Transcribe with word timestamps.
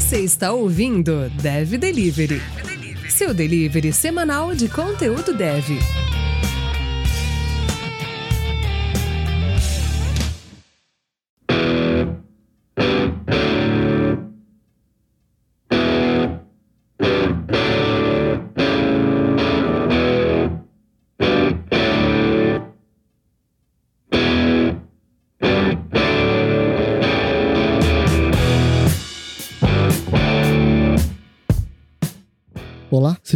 Você 0.00 0.20
está 0.20 0.50
ouvindo 0.50 1.28
Dev 1.42 1.76
Delivery, 1.76 2.40
seu 3.10 3.34
delivery 3.34 3.92
semanal 3.92 4.54
de 4.54 4.66
conteúdo 4.66 5.34
dev. 5.34 5.62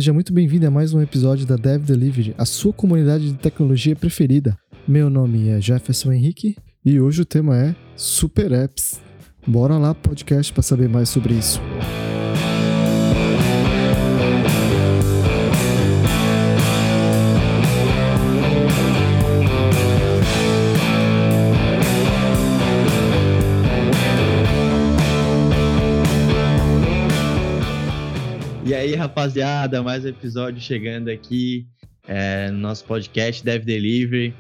Seja 0.05 0.13
muito 0.13 0.35
bem-vindo 0.35 0.67
a 0.67 0.71
mais 0.71 0.93
um 0.93 1.01
episódio 1.01 1.47
da 1.47 1.57
Dev 1.57 1.83
Delivery, 1.83 2.35
a 2.37 2.45
sua 2.45 2.75
comunidade 2.75 3.31
de 3.31 3.39
tecnologia 3.39 3.97
preferida. 3.97 4.55
Meu 4.87 5.09
nome 5.09 5.49
é 5.49 5.59
Jefferson 5.59 6.13
Henrique 6.13 6.57
e 6.85 7.01
hoje 7.01 7.23
o 7.23 7.25
tema 7.25 7.57
é 7.57 7.75
Super 7.97 8.53
Apps. 8.53 9.01
Bora 9.47 9.79
lá 9.79 9.95
podcast 9.95 10.53
para 10.53 10.63
saber 10.63 10.91
mais 10.91 11.09
sobre 11.09 11.33
isso. 11.33 11.59
Rapaziada, 29.05 29.83
mais 29.83 30.03
um 30.03 30.09
episódio 30.09 30.63
chegando 30.63 31.11
aqui 31.11 31.67
é, 32.09 32.51
no 32.51 32.57
nosso 32.57 32.87
podcast 32.87 33.45
Dev 33.45 33.63
Delivery. 33.63 34.35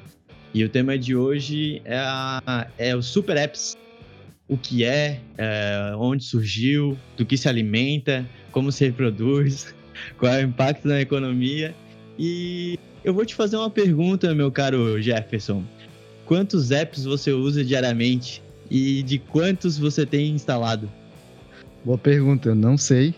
E 0.54 0.64
o 0.64 0.70
tema 0.70 0.96
de 0.96 1.14
hoje 1.14 1.82
é, 1.84 1.98
a, 1.98 2.66
é 2.78 2.96
o 2.96 3.02
Super 3.02 3.36
Apps. 3.36 3.76
O 4.48 4.56
que 4.56 4.82
é, 4.82 5.20
é, 5.36 5.92
onde 5.98 6.24
surgiu, 6.24 6.96
do 7.14 7.26
que 7.26 7.36
se 7.36 7.46
alimenta, 7.46 8.26
como 8.52 8.72
se 8.72 8.86
reproduz, 8.86 9.74
qual 10.16 10.32
é 10.32 10.42
o 10.42 10.48
impacto 10.48 10.88
na 10.88 10.98
economia. 10.98 11.74
E 12.18 12.78
eu 13.04 13.12
vou 13.12 13.26
te 13.26 13.34
fazer 13.34 13.58
uma 13.58 13.68
pergunta, 13.68 14.34
meu 14.34 14.50
caro 14.50 14.98
Jefferson. 14.98 15.62
Quantos 16.24 16.70
apps 16.70 17.04
você 17.04 17.32
usa 17.32 17.62
diariamente 17.62 18.42
e 18.70 19.02
de 19.02 19.18
quantos 19.18 19.76
você 19.76 20.06
tem 20.06 20.30
instalado? 20.30 20.90
Boa 21.84 21.98
pergunta, 21.98 22.48
eu 22.48 22.54
não 22.54 22.78
sei, 22.78 23.14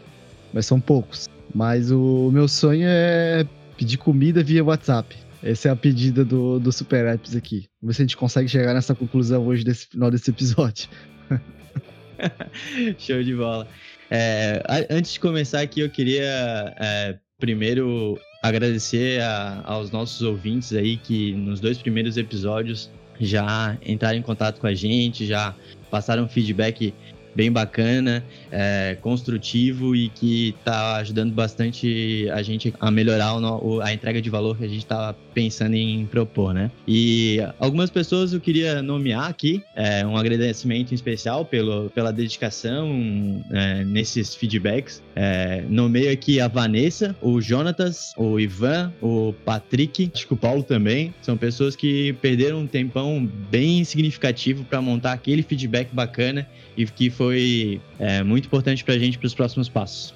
mas 0.52 0.66
são 0.66 0.80
poucos. 0.80 1.35
Mas 1.54 1.90
o 1.90 2.30
meu 2.32 2.48
sonho 2.48 2.86
é 2.86 3.46
pedir 3.76 3.96
comida 3.96 4.42
via 4.42 4.64
WhatsApp. 4.64 5.16
Essa 5.42 5.68
é 5.68 5.70
a 5.70 5.76
pedida 5.76 6.24
do, 6.24 6.58
do 6.58 6.72
Super 6.72 7.06
Apps 7.06 7.36
aqui. 7.36 7.68
Vamos 7.80 7.94
ver 7.94 7.94
se 7.94 8.02
a 8.02 8.04
gente 8.04 8.16
consegue 8.16 8.48
chegar 8.48 8.74
nessa 8.74 8.94
conclusão 8.94 9.46
hoje 9.46 9.64
desse 9.64 9.86
final 9.86 10.10
desse 10.10 10.30
episódio. 10.30 10.88
Show 12.98 13.22
de 13.22 13.34
bola. 13.34 13.68
É, 14.10 14.62
antes 14.90 15.12
de 15.12 15.20
começar 15.20 15.60
aqui, 15.60 15.80
eu 15.80 15.90
queria 15.90 16.74
é, 16.78 17.18
primeiro 17.38 18.18
agradecer 18.42 19.20
a, 19.20 19.62
aos 19.64 19.90
nossos 19.90 20.22
ouvintes 20.22 20.72
aí 20.72 20.96
que 20.96 21.32
nos 21.32 21.60
dois 21.60 21.78
primeiros 21.78 22.16
episódios 22.16 22.90
já 23.20 23.76
entraram 23.84 24.18
em 24.18 24.22
contato 24.22 24.60
com 24.60 24.66
a 24.66 24.74
gente, 24.74 25.26
já 25.26 25.54
passaram 25.90 26.28
feedback 26.28 26.92
bem 27.36 27.52
bacana, 27.52 28.24
é, 28.50 28.96
construtivo 29.02 29.94
e 29.94 30.08
que 30.08 30.54
está 30.58 30.96
ajudando 30.96 31.32
bastante 31.32 32.28
a 32.32 32.42
gente 32.42 32.72
a 32.80 32.90
melhorar 32.90 33.36
o, 33.36 33.80
a 33.82 33.92
entrega 33.92 34.22
de 34.22 34.30
valor 34.30 34.56
que 34.56 34.64
a 34.64 34.68
gente 34.68 34.78
está 34.78 35.14
pensando 35.34 35.74
em 35.74 36.06
propor, 36.06 36.54
né? 36.54 36.70
E 36.88 37.38
algumas 37.60 37.90
pessoas 37.90 38.32
eu 38.32 38.40
queria 38.40 38.80
nomear 38.80 39.28
aqui, 39.28 39.62
é, 39.74 40.04
um 40.06 40.16
agradecimento 40.16 40.94
especial 40.94 41.44
pelo, 41.44 41.90
pela 41.90 42.10
dedicação 42.10 43.44
é, 43.52 43.84
nesses 43.84 44.34
feedbacks. 44.34 45.02
É, 45.14 45.62
nomeio 45.68 46.10
aqui 46.10 46.40
a 46.40 46.48
Vanessa, 46.48 47.14
o 47.20 47.40
Jonatas, 47.40 48.14
o 48.16 48.40
Ivan, 48.40 48.92
o 49.02 49.34
Patrick, 49.44 50.10
acho 50.14 50.26
que 50.26 50.32
o 50.32 50.36
Paulo 50.36 50.62
também. 50.62 51.12
São 51.20 51.36
pessoas 51.36 51.76
que 51.76 52.14
perderam 52.14 52.60
um 52.60 52.66
tempão 52.66 53.28
bem 53.50 53.84
significativo 53.84 54.64
para 54.64 54.80
montar 54.80 55.12
aquele 55.12 55.42
feedback 55.42 55.90
bacana 55.92 56.46
e 56.76 56.86
que 56.86 57.10
foi 57.10 57.25
é, 57.32 58.22
muito 58.22 58.46
importante 58.46 58.84
para 58.84 58.94
a 58.94 58.98
gente 58.98 59.18
para 59.18 59.26
os 59.26 59.34
próximos 59.34 59.68
passos. 59.68 60.14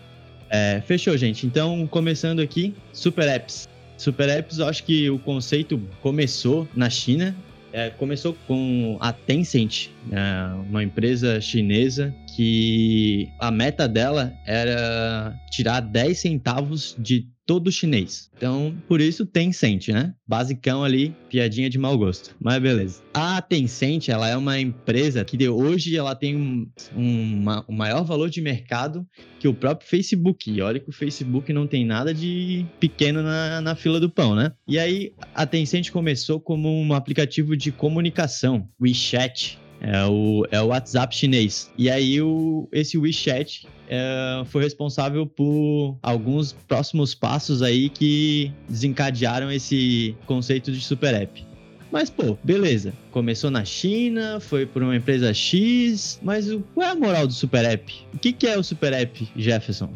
É, 0.50 0.82
fechou, 0.84 1.16
gente. 1.16 1.46
Então, 1.46 1.86
começando 1.86 2.40
aqui, 2.40 2.74
Super 2.92 3.28
Apps. 3.28 3.68
Super 3.96 4.28
Apps, 4.28 4.58
eu 4.58 4.66
acho 4.66 4.82
que 4.82 5.08
o 5.08 5.18
conceito 5.18 5.80
começou 6.02 6.66
na 6.74 6.90
China. 6.90 7.36
É, 7.72 7.90
começou 7.90 8.36
com 8.48 8.98
a 9.00 9.12
Tencent, 9.12 9.90
é, 10.10 10.54
uma 10.68 10.82
empresa 10.82 11.40
chinesa 11.40 12.12
que 12.34 13.30
a 13.38 13.48
meta 13.52 13.86
dela 13.86 14.32
era 14.44 15.38
tirar 15.50 15.80
10 15.80 16.18
centavos 16.18 16.96
de 16.98 17.28
todo 17.50 17.72
chinês. 17.72 18.30
Então, 18.36 18.72
por 18.86 19.00
isso 19.00 19.26
Tencent, 19.26 19.88
né? 19.88 20.14
Basicão 20.24 20.84
ali, 20.84 21.16
piadinha 21.28 21.68
de 21.68 21.78
mau 21.78 21.98
gosto. 21.98 22.32
Mas 22.40 22.62
beleza. 22.62 23.02
A 23.12 23.42
Tencent, 23.42 24.08
ela 24.08 24.28
é 24.28 24.36
uma 24.36 24.60
empresa 24.60 25.24
que 25.24 25.48
hoje 25.48 25.96
ela 25.96 26.14
tem 26.14 26.36
um, 26.36 26.70
um, 26.96 27.44
um 27.68 27.74
maior 27.74 28.04
valor 28.04 28.30
de 28.30 28.40
mercado 28.40 29.04
que 29.40 29.48
o 29.48 29.52
próprio 29.52 29.88
Facebook. 29.88 30.48
E 30.48 30.62
olha 30.62 30.78
que 30.78 30.88
o 30.88 30.92
Facebook 30.92 31.52
não 31.52 31.66
tem 31.66 31.84
nada 31.84 32.14
de 32.14 32.64
pequeno 32.78 33.20
na, 33.20 33.60
na 33.60 33.74
fila 33.74 33.98
do 33.98 34.08
pão, 34.08 34.36
né? 34.36 34.52
E 34.68 34.78
aí, 34.78 35.12
a 35.34 35.44
Tencent 35.44 35.90
começou 35.90 36.38
como 36.38 36.70
um 36.70 36.94
aplicativo 36.94 37.56
de 37.56 37.72
comunicação, 37.72 38.68
WeChat, 38.80 39.58
é 39.80 40.04
o, 40.06 40.46
é 40.50 40.60
o 40.60 40.66
WhatsApp 40.66 41.14
chinês. 41.14 41.70
E 41.76 41.90
aí 41.90 42.20
o, 42.20 42.68
esse 42.70 42.98
WeChat 42.98 43.66
é, 43.88 44.42
foi 44.46 44.62
responsável 44.62 45.26
por 45.26 45.96
alguns 46.02 46.52
próximos 46.52 47.14
passos 47.14 47.62
aí 47.62 47.88
que 47.88 48.52
desencadearam 48.68 49.50
esse 49.50 50.14
conceito 50.26 50.70
de 50.70 50.80
super 50.80 51.14
app. 51.14 51.44
Mas, 51.90 52.08
pô, 52.08 52.38
beleza. 52.44 52.92
Começou 53.10 53.50
na 53.50 53.64
China, 53.64 54.38
foi 54.38 54.64
por 54.64 54.82
uma 54.82 54.94
empresa 54.94 55.34
X, 55.34 56.20
mas 56.22 56.46
qual 56.72 56.86
é 56.86 56.90
a 56.90 56.94
moral 56.94 57.26
do 57.26 57.32
Super 57.32 57.64
App? 57.64 57.92
O 58.14 58.18
que, 58.18 58.32
que 58.32 58.46
é 58.46 58.56
o 58.56 58.62
Super 58.62 58.92
App, 58.92 59.28
Jefferson? 59.34 59.90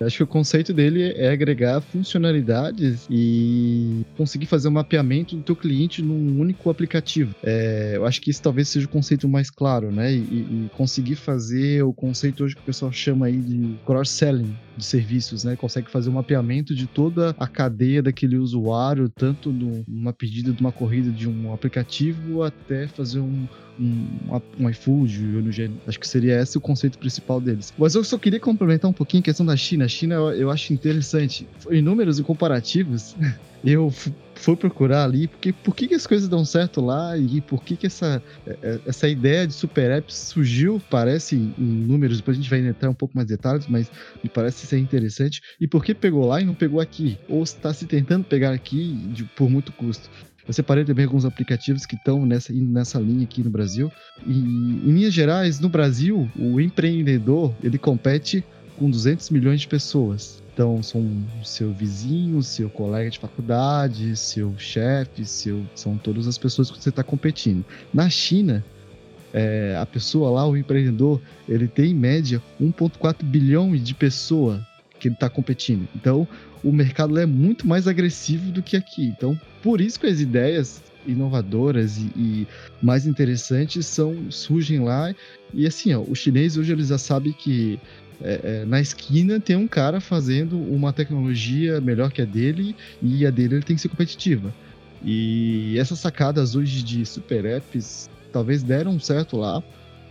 Acho 0.00 0.18
que 0.18 0.22
o 0.22 0.26
conceito 0.26 0.72
dele 0.72 1.12
é 1.12 1.30
agregar 1.30 1.80
funcionalidades 1.80 3.06
e 3.10 4.02
conseguir 4.16 4.46
fazer 4.46 4.68
um 4.68 4.72
mapeamento 4.72 5.36
do 5.36 5.42
teu 5.42 5.56
cliente 5.56 6.02
num 6.02 6.40
único 6.40 6.68
aplicativo. 6.70 7.34
É, 7.42 7.92
eu 7.96 8.06
acho 8.06 8.20
que 8.20 8.30
isso 8.30 8.42
talvez 8.42 8.68
seja 8.68 8.86
o 8.86 8.88
conceito 8.88 9.28
mais 9.28 9.50
claro, 9.50 9.90
né? 9.90 10.12
E, 10.12 10.18
e 10.18 10.70
conseguir 10.76 11.16
fazer 11.16 11.82
o 11.82 11.92
conceito 11.92 12.44
hoje 12.44 12.54
que 12.54 12.62
o 12.62 12.64
pessoal 12.64 12.92
chama 12.92 13.26
aí 13.26 13.36
de 13.36 13.76
cross-selling 13.84 14.54
de 14.76 14.84
serviços, 14.84 15.44
né? 15.44 15.56
Consegue 15.56 15.90
fazer 15.90 16.10
um 16.10 16.14
mapeamento 16.14 16.74
de 16.74 16.86
toda 16.86 17.34
a 17.38 17.46
cadeia 17.46 18.02
daquele 18.02 18.36
usuário, 18.36 19.08
tanto 19.08 19.50
numa 19.50 20.12
pedida 20.12 20.52
de 20.52 20.60
uma 20.60 20.72
corrida 20.72 21.10
de 21.10 21.28
um 21.28 21.52
aplicativo 21.52 22.42
até 22.42 22.86
fazer 22.86 23.20
um, 23.20 23.46
um, 23.78 24.40
um 24.58 24.70
iFood, 24.70 25.42
acho 25.86 26.00
que 26.00 26.08
seria 26.08 26.40
esse 26.40 26.56
o 26.56 26.60
conceito 26.60 26.98
principal 26.98 27.40
deles. 27.40 27.72
Mas 27.76 27.94
eu 27.94 28.04
só 28.04 28.18
queria 28.18 28.40
complementar 28.40 28.90
um 28.90 28.94
pouquinho 28.94 29.20
a 29.20 29.24
questão 29.24 29.44
da 29.44 29.56
China. 29.56 29.84
A 29.84 29.88
China 29.88 30.14
eu, 30.14 30.30
eu 30.32 30.50
acho 30.50 30.72
interessante. 30.72 31.46
Em 31.70 31.82
números 31.82 32.18
e 32.18 32.22
comparativos, 32.22 33.16
eu 33.64 33.92
fui 34.34 34.54
procurar 34.54 35.04
ali 35.04 35.26
porque 35.26 35.52
por 35.52 35.74
que, 35.74 35.88
que 35.88 35.94
as 35.94 36.06
coisas 36.06 36.28
dão 36.28 36.44
certo 36.44 36.80
lá 36.80 37.16
e 37.16 37.40
por 37.40 37.62
que, 37.64 37.76
que 37.76 37.86
essa, 37.86 38.22
é, 38.46 38.58
é, 38.62 38.80
essa 38.86 39.08
ideia 39.08 39.46
de 39.46 39.52
super 39.52 39.90
apps 39.90 40.14
surgiu, 40.14 40.80
parece 40.90 41.36
em 41.36 41.52
números, 41.58 42.18
depois 42.18 42.36
a 42.36 42.40
gente 42.40 42.50
vai 42.50 42.60
entrar 42.60 42.90
um 42.90 42.94
pouco 42.94 43.16
mais 43.16 43.26
detalhes, 43.26 43.66
mas 43.66 43.90
me 44.22 44.28
parece 44.28 44.66
ser 44.66 44.78
interessante. 44.78 45.40
E 45.60 45.66
por 45.66 45.84
que 45.84 45.94
pegou 45.94 46.26
lá 46.26 46.40
e 46.40 46.44
não 46.44 46.54
pegou 46.54 46.80
aqui? 46.80 47.18
Ou 47.28 47.42
está 47.42 47.72
se 47.72 47.86
tentando 47.86 48.24
pegar 48.24 48.52
aqui 48.52 48.94
de, 49.12 49.24
por 49.24 49.48
muito 49.48 49.72
custo? 49.72 50.10
Eu 50.46 50.54
separei 50.54 50.84
também 50.84 51.04
alguns 51.04 51.24
aplicativos 51.24 51.84
que 51.84 51.96
estão 51.96 52.24
nessa, 52.24 52.52
nessa 52.52 53.00
linha 53.00 53.24
aqui 53.24 53.42
no 53.42 53.50
Brasil. 53.50 53.90
E, 54.24 54.32
em 54.32 54.92
linhas 54.92 55.12
gerais, 55.12 55.58
no 55.58 55.68
Brasil, 55.68 56.30
o 56.38 56.60
empreendedor 56.60 57.52
ele 57.62 57.78
compete 57.78 58.44
com 58.78 58.88
200 58.88 59.30
milhões 59.30 59.60
de 59.60 59.66
pessoas. 59.68 60.42
Então, 60.54 60.82
são 60.82 61.06
seu 61.44 61.72
vizinho, 61.72 62.42
seu 62.42 62.70
colega 62.70 63.10
de 63.10 63.18
faculdade, 63.18 64.16
seu 64.16 64.54
chefe, 64.56 65.24
seu, 65.26 65.66
são 65.74 65.98
todas 65.98 66.26
as 66.26 66.38
pessoas 66.38 66.70
que 66.70 66.80
você 66.80 66.88
está 66.88 67.02
competindo. 67.02 67.64
Na 67.92 68.08
China, 68.08 68.64
é, 69.34 69.76
a 69.78 69.84
pessoa 69.84 70.30
lá, 70.30 70.46
o 70.46 70.56
empreendedor, 70.56 71.20
ele 71.48 71.68
tem 71.68 71.90
em 71.90 71.94
média 71.94 72.42
1,4 72.60 73.22
bilhão 73.22 73.76
de 73.76 73.94
pessoas 73.94 74.62
que 75.14 75.16
está 75.24 75.30
competindo. 75.30 75.88
Então, 75.94 76.26
o 76.64 76.72
mercado 76.72 77.18
é 77.18 77.26
muito 77.26 77.66
mais 77.66 77.86
agressivo 77.86 78.50
do 78.50 78.62
que 78.62 78.76
aqui. 78.76 79.06
Então, 79.06 79.38
por 79.62 79.80
isso 79.80 80.00
que 80.00 80.06
as 80.06 80.20
ideias 80.20 80.82
inovadoras 81.06 81.98
e, 81.98 82.10
e, 82.16 82.46
mais 82.82 83.06
interessantes 83.06 83.86
são 83.86 84.30
surgem 84.30 84.80
lá 84.80 85.14
e 85.54 85.64
assim 85.66 85.94
ó, 85.94 86.00
o 86.00 86.14
chinês 86.16 86.56
hoje 86.56 86.72
ele 86.72 86.82
já 86.82 86.98
sabe 86.98 87.32
que 87.32 87.78
É, 88.18 88.40
é, 88.42 88.64
na 88.64 88.80
esquina 88.80 89.38
tem 89.38 89.56
um 89.56 89.68
cara 89.68 90.00
fazendo 90.00 90.58
uma 90.58 90.90
tecnologia 90.90 91.82
melhor 91.82 92.10
que 92.10 92.22
a 92.22 92.24
dele 92.24 92.74
e 93.02 93.26
a 93.26 93.30
dele 93.30 93.56
ele 93.56 93.62
tem 93.62 93.76
que 93.76 93.82
ser 93.82 93.90
competitiva. 93.90 94.54
E 95.04 95.76
essas 95.78 95.98
sacadas 95.98 96.54
hoje 96.56 96.82
de 96.82 97.04
super 97.04 97.44
apps 97.44 98.08
talvez 98.32 98.62
deram 98.62 98.98
certo 98.98 99.36
lá, 99.36 99.62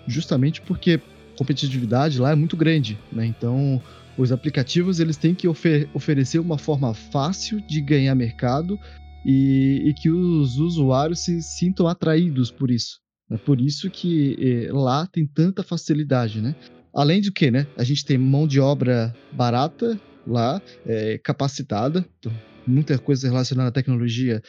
justamente 0.08 0.62
porque 0.62 1.02
competitividade 1.36 2.20
lá 2.20 2.32
é 2.32 2.36
muito 2.36 2.56
grande, 2.56 2.96
né? 3.12 3.26
Então, 3.26 3.82
os 4.18 4.32
aplicativos 4.32 5.00
eles 5.00 5.18
têm 5.18 5.36
que 5.36 5.48
ofer 5.48 5.90
oferecer 5.94 6.40
uma 6.40 6.58
forma 6.58 6.94
fácil 6.94 7.60
de 7.62 7.82
ganhar 7.82 8.16
mercado 8.16 8.80
e, 9.26 9.82
e 9.86 9.94
que 9.94 10.10
os 10.10 10.58
usuários 10.58 11.20
se 11.20 11.42
sintam 11.42 11.88
atraídos 11.88 12.52
por 12.52 12.70
isso. 12.70 13.00
É 13.30 13.38
por 13.38 13.60
isso 13.60 13.90
que 13.90 14.38
eh, 14.40 14.72
lá 14.72 15.08
tem 15.08 15.26
tanta 15.26 15.64
facilidade, 15.64 16.40
né? 16.40 16.56
Além 16.94 17.22
do 17.22 17.32
que, 17.32 17.50
né? 17.50 17.66
A 17.76 17.84
gente 17.84 18.06
tem 18.06 18.18
mão 18.18 18.48
de 18.48 18.60
obra 18.60 19.14
barata 19.32 20.00
lá, 20.26 20.62
é, 20.86 21.18
capacitada, 21.18 22.06
então, 22.20 22.32
muita 22.66 22.98
coisa 22.98 23.28
relacionada 23.28 23.70
à 23.70 23.72
tecnologia 23.72 24.42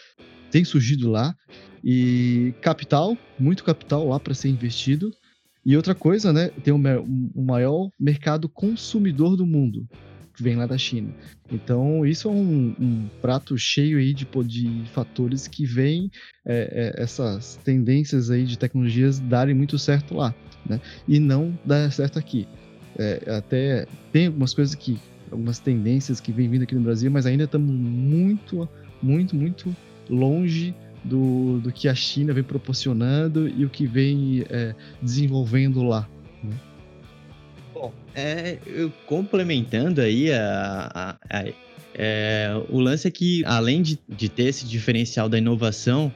tem 0.51 0.65
surgido 0.65 1.11
lá 1.11 1.35
e 1.85 2.55
capital, 2.61 3.17
muito 3.39 3.65
capital 3.65 4.09
lá 4.09 4.19
para 4.19 4.35
ser 4.35 4.49
investido. 4.49 5.11
E 5.67 5.77
outra 5.77 5.97
coisa, 5.97 6.33
né? 6.33 6.49
Tem 6.63 6.73
o, 6.73 6.79
o 7.35 7.43
maior 7.43 7.91
mercado 7.99 8.49
consumidor 8.49 9.37
do 9.37 9.45
mundo, 9.45 9.85
que 10.33 10.41
vem 10.41 10.55
lá 10.55 10.65
da 10.65 10.79
China. 10.79 11.13
Então, 11.51 12.07
isso 12.07 12.29
é 12.29 12.31
um, 12.31 12.73
um 12.79 13.09
prato 13.21 13.59
cheio 13.59 13.99
aí 13.99 14.15
de, 14.15 14.25
de 14.45 14.85
fatores 14.93 15.49
que 15.49 15.67
vem 15.67 16.09
é, 16.47 16.93
é, 16.97 17.03
essas 17.03 17.59
tendências 17.65 18.31
aí 18.31 18.45
de 18.45 18.57
tecnologias 18.57 19.19
darem 19.19 19.57
muito 19.57 19.77
certo 19.77 20.15
lá, 20.15 20.33
né? 20.65 20.81
E 21.09 21.19
não 21.19 21.59
dar 21.65 21.91
certo 21.91 22.17
aqui. 22.17 22.47
É, 22.97 23.37
até 23.37 23.89
tem 24.13 24.29
algumas 24.29 24.55
coisas 24.55 24.73
que, 24.77 25.01
algumas 25.33 25.59
tendências 25.59 26.21
que 26.21 26.31
vem 26.31 26.49
vindo 26.49 26.63
aqui 26.63 26.77
no 26.77 26.81
Brasil, 26.83 27.11
mas 27.11 27.27
ainda 27.27 27.43
estamos 27.43 27.75
muito, 27.75 28.69
muito, 29.03 29.35
muito 29.35 29.75
longe 30.09 30.73
do, 31.09 31.61
do 31.61 31.73
que 31.73 31.89
a 31.89 31.95
China 31.95 32.33
vem 32.33 32.43
proporcionando 32.43 33.49
e 33.49 33.65
o 33.65 33.71
que 33.71 33.87
vem 33.87 34.45
é, 34.51 34.75
desenvolvendo 35.01 35.83
lá. 35.83 36.09
Né? 36.43 36.57
Bom, 37.73 37.93
é, 38.15 38.59
eu, 38.67 38.93
complementando 39.07 40.01
aí 40.01 40.33
a, 40.33 40.91
a, 41.31 41.39
a 41.39 41.45
é, 41.99 42.51
o 42.69 42.79
lance 42.79 43.09
é 43.09 43.11
que, 43.11 43.43
além 43.47 43.81
de, 43.81 43.99
de 44.07 44.29
ter 44.29 44.45
esse 44.45 44.67
diferencial 44.67 45.31
da 45.31 45.39
inovação, 45.39 46.13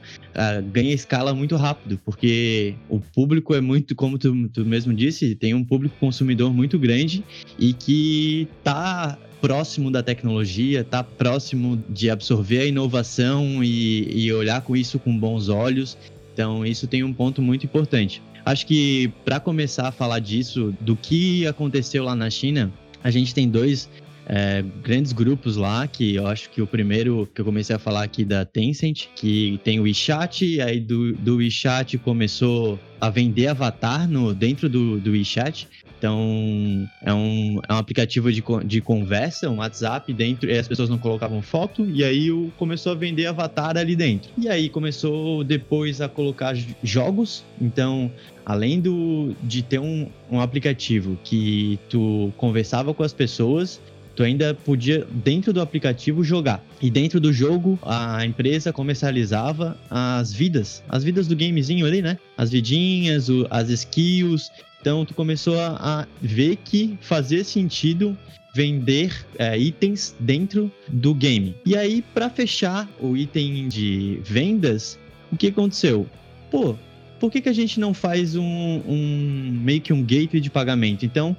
ganha 0.71 0.93
escala 0.93 1.33
muito 1.33 1.55
rápido, 1.55 1.99
porque 2.05 2.75
o 2.87 2.99
público 2.99 3.55
é 3.55 3.61
muito, 3.61 3.95
como 3.95 4.19
tu, 4.19 4.47
tu 4.49 4.63
mesmo 4.63 4.93
disse, 4.93 5.33
tem 5.33 5.55
um 5.55 5.63
público 5.63 5.95
consumidor 5.99 6.53
muito 6.53 6.77
grande 6.77 7.23
e 7.57 7.73
que 7.73 8.47
está 8.59 9.17
próximo 9.41 9.89
da 9.89 10.03
tecnologia, 10.03 10.83
tá 10.83 11.03
próximo 11.03 11.83
de 11.89 12.09
absorver 12.09 12.59
a 12.59 12.65
inovação 12.65 13.63
e, 13.63 14.07
e 14.13 14.31
olhar 14.31 14.61
com 14.61 14.75
isso 14.75 14.99
com 14.99 15.17
bons 15.17 15.49
olhos. 15.49 15.97
Então, 16.33 16.65
isso 16.65 16.87
tem 16.87 17.03
um 17.03 17.11
ponto 17.11 17.41
muito 17.41 17.65
importante. 17.65 18.21
Acho 18.45 18.65
que 18.65 19.11
para 19.25 19.39
começar 19.39 19.87
a 19.87 19.91
falar 19.91 20.19
disso, 20.19 20.73
do 20.79 20.95
que 20.95 21.45
aconteceu 21.47 22.03
lá 22.03 22.15
na 22.15 22.29
China, 22.29 22.71
a 23.03 23.11
gente 23.11 23.33
tem 23.33 23.49
dois 23.49 23.89
é, 24.33 24.63
grandes 24.81 25.11
grupos 25.11 25.57
lá, 25.57 25.85
que 25.85 26.15
eu 26.15 26.25
acho 26.25 26.49
que 26.49 26.61
o 26.61 26.67
primeiro 26.67 27.27
que 27.35 27.41
eu 27.41 27.45
comecei 27.45 27.75
a 27.75 27.79
falar 27.79 28.03
aqui 28.03 28.23
da 28.23 28.45
Tencent, 28.45 29.07
que 29.13 29.59
tem 29.61 29.77
o 29.77 29.83
WeChat, 29.83 30.61
aí 30.61 30.79
do, 30.79 31.11
do 31.11 31.35
WeChat 31.35 31.97
começou 31.97 32.79
a 33.01 33.09
vender 33.09 33.47
avatar 33.47 34.07
no, 34.07 34.33
dentro 34.33 34.69
do, 34.69 35.01
do 35.01 35.11
WeChat. 35.11 35.67
Então, 35.97 36.87
é 37.03 37.13
um, 37.13 37.59
é 37.67 37.73
um 37.73 37.77
aplicativo 37.77 38.31
de, 38.31 38.41
de 38.65 38.79
conversa, 38.79 39.49
um 39.49 39.57
WhatsApp 39.57 40.11
dentro, 40.13 40.49
e 40.49 40.57
as 40.57 40.67
pessoas 40.67 40.89
não 40.89 40.97
colocavam 40.97 41.41
foto, 41.41 41.85
e 41.85 42.03
aí 42.03 42.31
o, 42.31 42.51
começou 42.57 42.93
a 42.93 42.95
vender 42.95 43.25
avatar 43.25 43.77
ali 43.77 43.97
dentro. 43.97 44.31
E 44.37 44.47
aí 44.47 44.69
começou 44.69 45.43
depois 45.43 45.99
a 45.99 46.07
colocar 46.07 46.55
jogos. 46.81 47.43
Então, 47.59 48.09
além 48.45 48.79
do, 48.79 49.35
de 49.43 49.61
ter 49.61 49.79
um, 49.79 50.07
um 50.31 50.39
aplicativo 50.39 51.19
que 51.23 51.77
tu 51.89 52.31
conversava 52.37 52.93
com 52.93 53.03
as 53.03 53.13
pessoas, 53.13 53.79
tu 54.15 54.23
ainda 54.23 54.53
podia, 54.53 55.05
dentro 55.09 55.53
do 55.53 55.61
aplicativo, 55.61 56.23
jogar. 56.23 56.63
E 56.81 56.89
dentro 56.89 57.19
do 57.19 57.31
jogo, 57.31 57.79
a 57.83 58.25
empresa 58.25 58.73
comercializava 58.73 59.77
as 59.89 60.33
vidas, 60.33 60.83
as 60.89 61.03
vidas 61.03 61.27
do 61.27 61.35
gamezinho 61.35 61.85
ali, 61.85 62.01
né? 62.01 62.17
As 62.37 62.51
vidinhas, 62.51 63.29
o, 63.29 63.47
as 63.49 63.69
skills. 63.69 64.51
Então, 64.79 65.05
tu 65.05 65.13
começou 65.13 65.59
a, 65.59 66.01
a 66.01 66.07
ver 66.21 66.57
que 66.57 66.97
fazia 67.01 67.43
sentido 67.43 68.17
vender 68.53 69.25
é, 69.37 69.57
itens 69.57 70.15
dentro 70.19 70.71
do 70.87 71.13
game. 71.13 71.55
E 71.65 71.75
aí, 71.75 72.01
para 72.13 72.29
fechar 72.29 72.89
o 72.99 73.15
item 73.15 73.67
de 73.67 74.19
vendas, 74.23 74.99
o 75.31 75.37
que 75.37 75.47
aconteceu? 75.47 76.05
Pô, 76.49 76.75
por 77.19 77.31
que, 77.31 77.39
que 77.39 77.49
a 77.49 77.53
gente 77.53 77.79
não 77.79 77.93
faz 77.93 78.35
um, 78.35 78.43
um 78.43 79.59
meio 79.63 79.79
que 79.79 79.93
um 79.93 80.01
gateway 80.01 80.41
de 80.41 80.49
pagamento? 80.49 81.05
Então, 81.05 81.37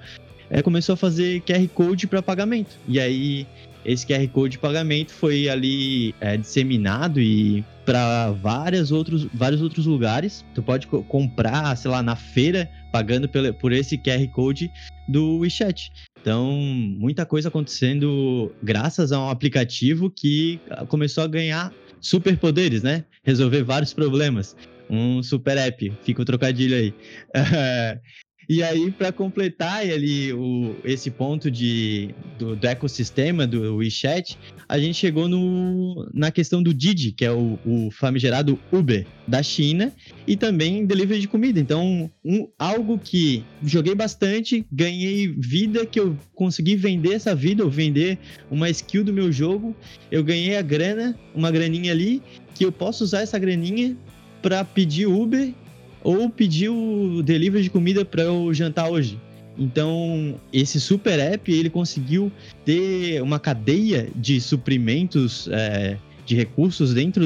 é, 0.52 0.62
começou 0.62 0.92
a 0.92 0.96
fazer 0.96 1.40
QR 1.40 1.66
Code 1.68 2.06
para 2.06 2.22
pagamento. 2.22 2.76
E 2.86 3.00
aí 3.00 3.46
esse 3.84 4.06
QR 4.06 4.28
Code 4.28 4.52
de 4.52 4.58
pagamento 4.58 5.10
foi 5.10 5.48
ali 5.48 6.14
é, 6.20 6.36
disseminado 6.36 7.20
e 7.20 7.64
para 7.86 8.30
vários 8.32 8.92
outros, 8.92 9.26
vários 9.32 9.62
outros 9.62 9.86
lugares. 9.86 10.44
Tu 10.54 10.62
pode 10.62 10.86
co 10.86 11.02
comprar, 11.04 11.74
sei 11.76 11.90
lá, 11.90 12.02
na 12.02 12.14
feira, 12.14 12.70
pagando 12.92 13.28
por 13.58 13.72
esse 13.72 13.96
QR 13.96 14.28
Code 14.28 14.70
do 15.08 15.38
WeChat. 15.38 15.90
Então, 16.20 16.52
muita 16.52 17.26
coisa 17.26 17.48
acontecendo 17.48 18.52
graças 18.62 19.10
a 19.10 19.18
um 19.18 19.30
aplicativo 19.30 20.10
que 20.10 20.60
começou 20.88 21.24
a 21.24 21.26
ganhar 21.26 21.72
superpoderes, 21.98 22.82
né? 22.82 23.04
Resolver 23.24 23.62
vários 23.62 23.92
problemas. 23.92 24.54
Um 24.88 25.22
super 25.22 25.56
app, 25.56 25.92
fica 26.04 26.20
o 26.20 26.24
trocadilho 26.24 26.76
aí. 26.76 26.94
E 28.48 28.62
aí, 28.62 28.90
para 28.90 29.12
completar 29.12 29.80
ali 29.80 30.32
o, 30.32 30.74
esse 30.84 31.10
ponto 31.10 31.50
de, 31.50 32.14
do, 32.38 32.56
do, 32.56 32.66
ecossistema 32.66 33.46
do 33.46 33.76
WeChat, 33.76 34.38
a 34.68 34.78
gente 34.78 34.94
chegou 34.94 35.28
no, 35.28 36.08
na 36.12 36.30
questão 36.30 36.62
do 36.62 36.74
Didi, 36.74 37.12
que 37.12 37.24
é 37.24 37.30
o, 37.30 37.58
o 37.64 37.90
famigerado 37.90 38.58
Uber 38.72 39.06
da 39.26 39.42
China, 39.42 39.92
e 40.26 40.36
também 40.36 40.84
delivery 40.84 41.20
de 41.20 41.28
comida. 41.28 41.60
Então, 41.60 42.10
um, 42.24 42.48
algo 42.58 42.98
que 42.98 43.44
joguei 43.62 43.94
bastante, 43.94 44.66
ganhei 44.72 45.28
vida, 45.28 45.86
que 45.86 46.00
eu 46.00 46.16
consegui 46.34 46.74
vender 46.74 47.14
essa 47.14 47.34
vida, 47.34 47.64
ou 47.64 47.70
vender 47.70 48.18
uma 48.50 48.68
skill 48.70 49.04
do 49.04 49.12
meu 49.12 49.30
jogo, 49.30 49.74
eu 50.10 50.24
ganhei 50.24 50.56
a 50.56 50.62
grana, 50.62 51.18
uma 51.34 51.50
graninha 51.50 51.92
ali, 51.92 52.20
que 52.54 52.64
eu 52.64 52.72
posso 52.72 53.04
usar 53.04 53.20
essa 53.20 53.38
graninha 53.38 53.96
para 54.42 54.64
pedir 54.64 55.06
Uber 55.06 55.54
ou 56.02 56.28
pedir 56.28 56.68
o 56.68 57.22
delivery 57.22 57.64
de 57.64 57.70
comida 57.70 58.04
para 58.04 58.22
eu 58.22 58.52
jantar 58.52 58.90
hoje. 58.90 59.18
Então, 59.58 60.40
esse 60.52 60.80
super 60.80 61.18
app, 61.18 61.52
ele 61.52 61.68
conseguiu 61.68 62.32
ter 62.64 63.22
uma 63.22 63.38
cadeia 63.38 64.08
de 64.16 64.40
suprimentos 64.40 65.48
é, 65.48 65.98
de 66.24 66.34
recursos 66.34 66.94
dentro 66.94 67.24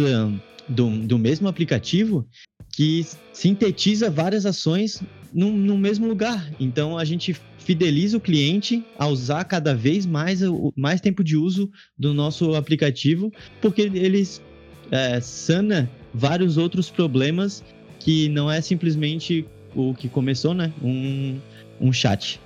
do, 0.68 0.90
do 1.06 1.18
mesmo 1.18 1.46
aplicativo 1.46 2.26
que 2.72 3.06
sintetiza 3.32 4.10
várias 4.10 4.44
ações 4.44 5.02
no, 5.32 5.78
mesmo 5.78 6.06
lugar. 6.06 6.52
Então, 6.58 6.98
a 6.98 7.04
gente 7.04 7.34
fideliza 7.58 8.16
o 8.16 8.20
cliente 8.20 8.84
a 8.98 9.06
usar 9.06 9.44
cada 9.44 9.74
vez 9.74 10.04
mais, 10.06 10.40
mais 10.76 11.00
tempo 11.00 11.24
de 11.24 11.36
uso 11.36 11.70
do 11.98 12.12
nosso 12.12 12.54
aplicativo, 12.54 13.32
porque 13.60 13.82
eles 13.82 14.42
é, 14.90 15.20
sana 15.20 15.90
vários 16.12 16.56
outros 16.56 16.90
problemas 16.90 17.62
que 18.06 18.28
não 18.28 18.48
é 18.48 18.60
simplesmente 18.60 19.44
o 19.74 19.92
que 19.92 20.08
começou, 20.08 20.54
né? 20.54 20.72
Um, 20.80 21.40
um 21.80 21.92
chat. 21.92 22.40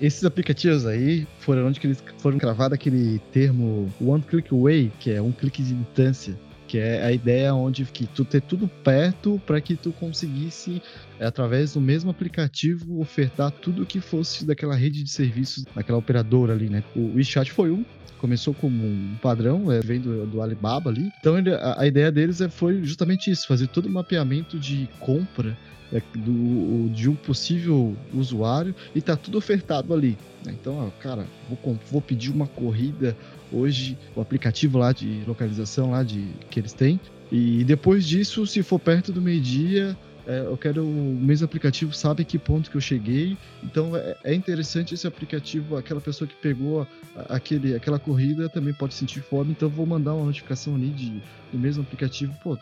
Esses 0.00 0.24
aplicativos 0.24 0.84
aí 0.84 1.28
foram 1.38 1.68
onde 1.68 1.78
eles 1.84 2.02
foram 2.18 2.38
cravados 2.38 2.74
aquele 2.74 3.20
termo 3.32 3.88
One 4.00 4.20
Click 4.20 4.52
Away, 4.52 4.90
que 4.98 5.12
é 5.12 5.22
um 5.22 5.30
clique 5.30 5.62
de 5.62 5.74
distância 5.74 6.34
que 6.68 6.78
é 6.78 7.02
a 7.02 7.10
ideia 7.10 7.54
onde 7.54 7.84
que 7.86 8.06
tu 8.06 8.24
ter 8.24 8.42
tudo 8.42 8.68
perto 8.84 9.40
para 9.46 9.60
que 9.60 9.74
tu 9.74 9.90
conseguisse 9.90 10.82
através 11.18 11.72
do 11.72 11.80
mesmo 11.80 12.10
aplicativo 12.10 13.00
ofertar 13.00 13.50
tudo 13.50 13.86
que 13.86 14.00
fosse 14.00 14.44
daquela 14.44 14.76
rede 14.76 15.02
de 15.02 15.10
serviços 15.10 15.64
daquela 15.74 15.98
operadora 15.98 16.52
ali, 16.52 16.68
né? 16.68 16.84
O 16.94 17.14
WeChat 17.16 17.50
foi 17.50 17.70
um 17.70 17.84
começou 18.18 18.52
como 18.52 18.84
um 18.84 19.16
padrão, 19.22 19.70
é, 19.70 19.80
vem 19.80 20.00
do, 20.00 20.26
do 20.26 20.42
Alibaba 20.42 20.90
ali. 20.90 21.10
Então 21.20 21.38
ele, 21.38 21.54
a, 21.54 21.80
a, 21.80 21.86
ideia 21.86 22.10
deles 22.10 22.40
é, 22.40 22.48
foi 22.48 22.82
justamente 22.82 23.30
isso, 23.30 23.46
fazer 23.46 23.68
todo 23.68 23.86
o 23.86 23.90
mapeamento 23.90 24.58
de 24.58 24.88
compra 24.98 25.56
é, 25.92 26.02
do, 26.16 26.88
de 26.90 27.08
um 27.08 27.14
possível 27.14 27.96
usuário 28.12 28.74
e 28.94 29.00
tá 29.00 29.16
tudo 29.16 29.38
ofertado 29.38 29.94
ali. 29.94 30.18
Né? 30.44 30.54
Então, 30.60 30.78
ó, 30.78 30.90
cara, 31.00 31.24
vou, 31.48 31.78
vou 31.90 32.00
pedir 32.02 32.30
uma 32.30 32.46
corrida 32.46 33.16
hoje, 33.52 33.96
o 34.14 34.20
aplicativo 34.20 34.78
lá 34.78 34.92
de 34.92 35.22
localização 35.26 35.90
lá 35.90 36.02
de 36.02 36.26
que 36.50 36.60
eles 36.60 36.72
têm. 36.72 37.00
E 37.30 37.64
depois 37.64 38.06
disso, 38.06 38.46
se 38.46 38.62
for 38.62 38.78
perto 38.78 39.12
do 39.12 39.20
meio-dia, 39.20 39.96
é, 40.26 40.40
eu 40.40 40.56
quero 40.58 40.84
o 40.84 41.18
mesmo 41.18 41.46
aplicativo, 41.46 41.92
sabe 41.94 42.22
que 42.22 42.38
ponto 42.38 42.70
que 42.70 42.76
eu 42.76 42.80
cheguei. 42.80 43.36
Então 43.62 43.96
é, 43.96 44.16
é 44.24 44.34
interessante 44.34 44.94
esse 44.94 45.06
aplicativo, 45.06 45.76
aquela 45.76 46.00
pessoa 46.00 46.28
que 46.28 46.34
pegou 46.34 46.86
aquele, 47.28 47.74
aquela 47.74 47.98
corrida 47.98 48.48
também 48.48 48.74
pode 48.74 48.92
sentir 48.92 49.20
fome, 49.20 49.52
então 49.52 49.68
vou 49.70 49.86
mandar 49.86 50.14
uma 50.14 50.26
notificação 50.26 50.74
ali 50.74 50.88
de, 50.90 51.22
do 51.50 51.58
mesmo 51.58 51.82
aplicativo, 51.82 52.34
pô, 52.42 52.58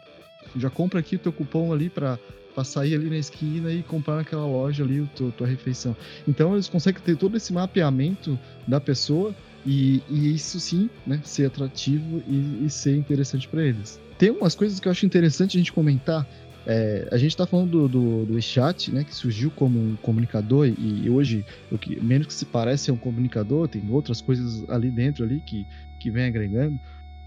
já 0.57 0.71
compra 0.71 1.01
aqui 1.01 1.17
o 1.17 1.19
teu 1.19 1.33
cupom 1.33 1.73
ali 1.73 1.91
para 1.91 2.19
para 2.55 2.65
sair 2.65 2.95
ali 2.95 3.11
na 3.11 3.19
esquina 3.19 3.71
e 3.71 3.83
comprar 3.83 4.17
naquela 4.17 4.47
loja 4.47 4.83
ali 4.83 5.03
a 5.03 5.07
tua, 5.15 5.31
tua 5.31 5.47
refeição. 5.47 5.95
Então 6.27 6.55
eles 6.55 6.71
conseguem 6.71 7.03
ter 7.03 7.15
todo 7.15 7.37
esse 7.37 7.53
mapeamento 7.53 8.39
da 8.67 8.81
pessoa 8.81 9.35
e, 9.67 10.01
e 10.09 10.35
isso 10.35 10.61
sim, 10.61 10.89
né, 11.07 11.21
ser 11.25 11.47
atrativo 11.47 12.23
e, 12.29 12.65
e 12.65 12.71
ser 12.71 12.97
interessante 12.97 13.49
para 13.49 13.65
eles. 13.65 14.01
Tem 14.17 14.31
umas 14.31 14.55
coisas 14.55 14.79
que 14.79 14.87
eu 14.87 14.93
acho 14.93 15.05
interessante 15.05 15.57
a 15.57 15.61
gente 15.61 15.73
comentar. 15.73 16.27
É, 16.65 17.09
a 17.13 17.19
gente 17.19 17.31
está 17.31 17.47
falando 17.47 17.71
do, 17.71 17.89
do, 17.89 18.27
do 18.27 18.43
chat, 18.43 18.91
né, 18.93 19.05
que 19.05 19.15
surgiu 19.15 19.51
como 19.51 19.79
um 19.79 19.97
comunicador 19.97 20.67
e, 20.67 21.09
hoje 21.11 21.45
o 21.71 21.79
que 21.79 22.01
menos 22.01 22.27
que 22.29 22.35
se 22.35 22.45
parece 22.45 22.91
é 22.91 22.93
um 22.93 22.97
comunicador, 22.97 23.69
tem 23.69 23.83
outras 23.91 24.21
coisas 24.21 24.69
ali 24.69 24.91
dentro 24.91 25.25
ali 25.25 25.41
que, 25.41 25.67
que 26.01 26.11
vem 26.11 26.25
agregando. 26.25 26.79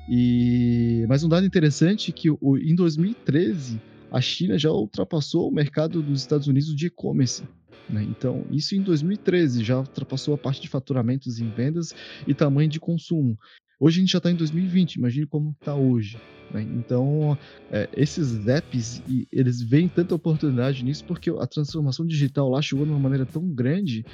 E 0.08 1.06
mas 1.08 1.24
um 1.24 1.30
dado 1.30 1.46
interessante 1.46 2.10
é 2.10 2.14
que 2.14 2.30
o, 2.30 2.58
em 2.58 2.74
2013 2.74 3.80
a 4.12 4.20
China 4.20 4.58
já 4.58 4.72
ultrapassou 4.72 5.48
o 5.48 5.54
mercado 5.54 6.02
dos 6.02 6.22
Estados 6.22 6.48
Unidos 6.48 6.76
de 6.76 6.88
e-commerce. 6.88 7.44
Né? 7.90 8.04
Então, 8.04 8.46
isso 8.52 8.76
em 8.76 8.82
2013 8.82 9.64
já 9.64 9.80
ultrapassou 9.80 10.34
a 10.34 10.38
parte 10.38 10.62
de 10.62 10.68
faturamentos 10.68 11.40
em 11.40 11.50
vendas 11.50 11.94
e 12.28 12.34
tamanho 12.34 12.70
de 12.70 12.80
consumo. 12.80 13.38
Hoje 13.80 13.98
a 13.98 14.02
gente 14.02 14.12
já 14.12 14.18
está 14.18 14.30
em 14.30 14.36
2020, 14.36 14.96
imagine 14.96 15.26
como 15.26 15.56
está 15.60 15.74
hoje. 15.74 16.20
Né? 16.54 16.62
Então, 16.62 17.38
é, 17.72 17.90
esses 17.96 18.48
apps, 18.48 19.02
eles 19.32 19.62
veem 19.62 19.88
tanta 19.88 20.14
oportunidade 20.14 20.84
nisso 20.84 21.06
porque 21.06 21.30
a 21.30 21.48
transformação 21.48 22.06
digital 22.06 22.50
lá 22.50 22.62
chegou 22.62 22.86
de 22.86 22.92
uma 22.92 23.00
maneira 23.00 23.26
tão 23.26 23.48
grande 23.48 24.06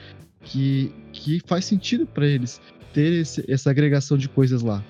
que, 0.41 0.91
que 1.11 1.41
faz 1.45 1.65
sentido 1.65 2.05
para 2.05 2.27
eles 2.27 2.61
ter 2.93 3.21
esse, 3.21 3.43
essa 3.51 3.71
agregação 3.71 4.17
de 4.17 4.29
coisas 4.29 4.61
lá. 4.61 4.83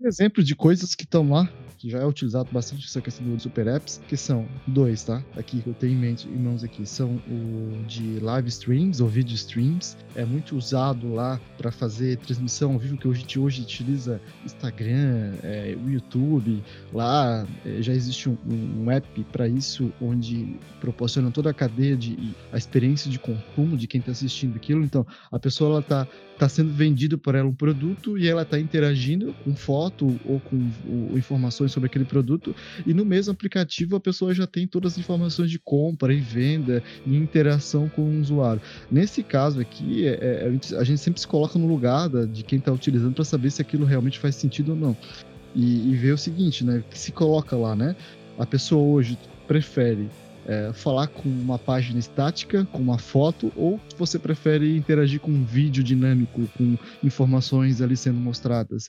Exemplo 0.00 0.42
de 0.42 0.54
coisas 0.56 0.94
que 0.94 1.04
estão 1.04 1.28
lá 1.28 1.48
que 1.86 1.90
já 1.90 2.00
é 2.00 2.04
utilizado 2.04 2.48
bastante 2.50 2.84
essa 2.84 3.00
questão 3.00 3.24
do 3.24 3.40
super 3.40 3.68
apps, 3.68 4.00
que 4.08 4.16
são 4.16 4.48
dois, 4.66 5.04
tá? 5.04 5.22
Aqui 5.36 5.62
que 5.62 5.68
eu 5.68 5.74
tenho 5.74 5.92
em 5.92 5.96
mente, 5.96 6.28
em 6.28 6.36
mãos 6.36 6.64
aqui, 6.64 6.84
são 6.84 7.22
o 7.28 7.84
de 7.86 8.18
live 8.18 8.48
streams 8.48 9.00
ou 9.00 9.08
video 9.08 9.34
streams. 9.34 9.96
É 10.16 10.24
muito 10.24 10.56
usado 10.56 11.14
lá 11.14 11.40
para 11.56 11.70
fazer 11.70 12.16
transmissão 12.18 12.72
ao 12.72 12.78
vivo, 12.78 12.96
que 12.96 13.06
hoje, 13.06 13.24
hoje 13.38 13.62
utiliza 13.62 14.20
Instagram, 14.44 15.34
é, 15.44 15.76
YouTube. 15.86 16.60
Lá 16.92 17.46
é, 17.64 17.80
já 17.80 17.92
existe 17.92 18.28
um, 18.28 18.36
um 18.48 18.90
app 18.90 19.24
para 19.30 19.46
isso, 19.46 19.92
onde 20.00 20.58
proporciona 20.80 21.30
toda 21.30 21.50
a 21.50 21.54
cadeia 21.54 21.96
de 21.96 22.34
a 22.52 22.58
experiência 22.58 23.08
de 23.08 23.18
consumo 23.20 23.76
de 23.76 23.86
quem 23.86 24.00
está 24.00 24.10
assistindo 24.10 24.56
aquilo. 24.56 24.82
Então, 24.82 25.06
a 25.30 25.38
pessoa 25.38 25.70
ela 25.70 25.82
tá 25.82 26.08
está 26.36 26.48
sendo 26.48 26.72
vendido 26.72 27.18
por 27.18 27.34
ela 27.34 27.48
um 27.48 27.54
produto 27.54 28.16
e 28.16 28.28
ela 28.28 28.42
está 28.42 28.58
interagindo 28.58 29.34
com 29.42 29.56
foto 29.56 30.20
ou 30.24 30.38
com 30.38 30.70
ou, 30.86 31.18
informações 31.18 31.72
sobre 31.76 31.88
aquele 31.88 32.06
produto 32.06 32.56
e 32.86 32.94
no 32.94 33.04
mesmo 33.04 33.32
aplicativo 33.32 33.96
a 33.96 34.00
pessoa 34.00 34.32
já 34.32 34.46
tem 34.46 34.66
todas 34.66 34.92
as 34.92 34.98
informações 34.98 35.50
de 35.50 35.58
compra 35.58 36.12
e 36.12 36.20
venda 36.20 36.82
e 37.04 37.14
interação 37.14 37.88
com 37.88 38.02
o 38.02 38.20
usuário. 38.20 38.62
Nesse 38.90 39.22
caso 39.22 39.60
aqui, 39.60 40.06
é, 40.06 40.48
é, 40.50 40.76
a 40.78 40.84
gente 40.84 40.98
sempre 40.98 41.20
se 41.20 41.26
coloca 41.26 41.58
no 41.58 41.66
lugar 41.66 42.08
da, 42.08 42.24
de 42.24 42.42
quem 42.42 42.58
está 42.58 42.72
utilizando 42.72 43.14
para 43.14 43.24
saber 43.24 43.50
se 43.50 43.60
aquilo 43.60 43.84
realmente 43.84 44.18
faz 44.18 44.34
sentido 44.36 44.70
ou 44.70 44.76
não. 44.76 44.96
E, 45.54 45.90
e 45.90 45.96
ver 45.96 46.12
o 46.12 46.18
seguinte, 46.18 46.64
né? 46.64 46.82
Se 46.90 47.12
coloca 47.12 47.56
lá, 47.56 47.74
né? 47.74 47.96
A 48.38 48.44
pessoa 48.44 48.82
hoje 48.82 49.18
prefere 49.46 50.08
é, 50.46 50.72
falar 50.72 51.08
com 51.08 51.28
uma 51.28 51.58
página 51.58 51.98
estática, 51.98 52.66
com 52.72 52.78
uma 52.78 52.98
foto, 52.98 53.52
ou 53.56 53.80
você 53.98 54.18
prefere 54.18 54.76
interagir 54.76 55.20
com 55.20 55.30
um 55.30 55.44
vídeo 55.44 55.82
dinâmico, 55.82 56.48
com 56.56 56.78
informações 57.02 57.82
ali 57.82 57.96
sendo 57.96 58.18
mostradas. 58.18 58.88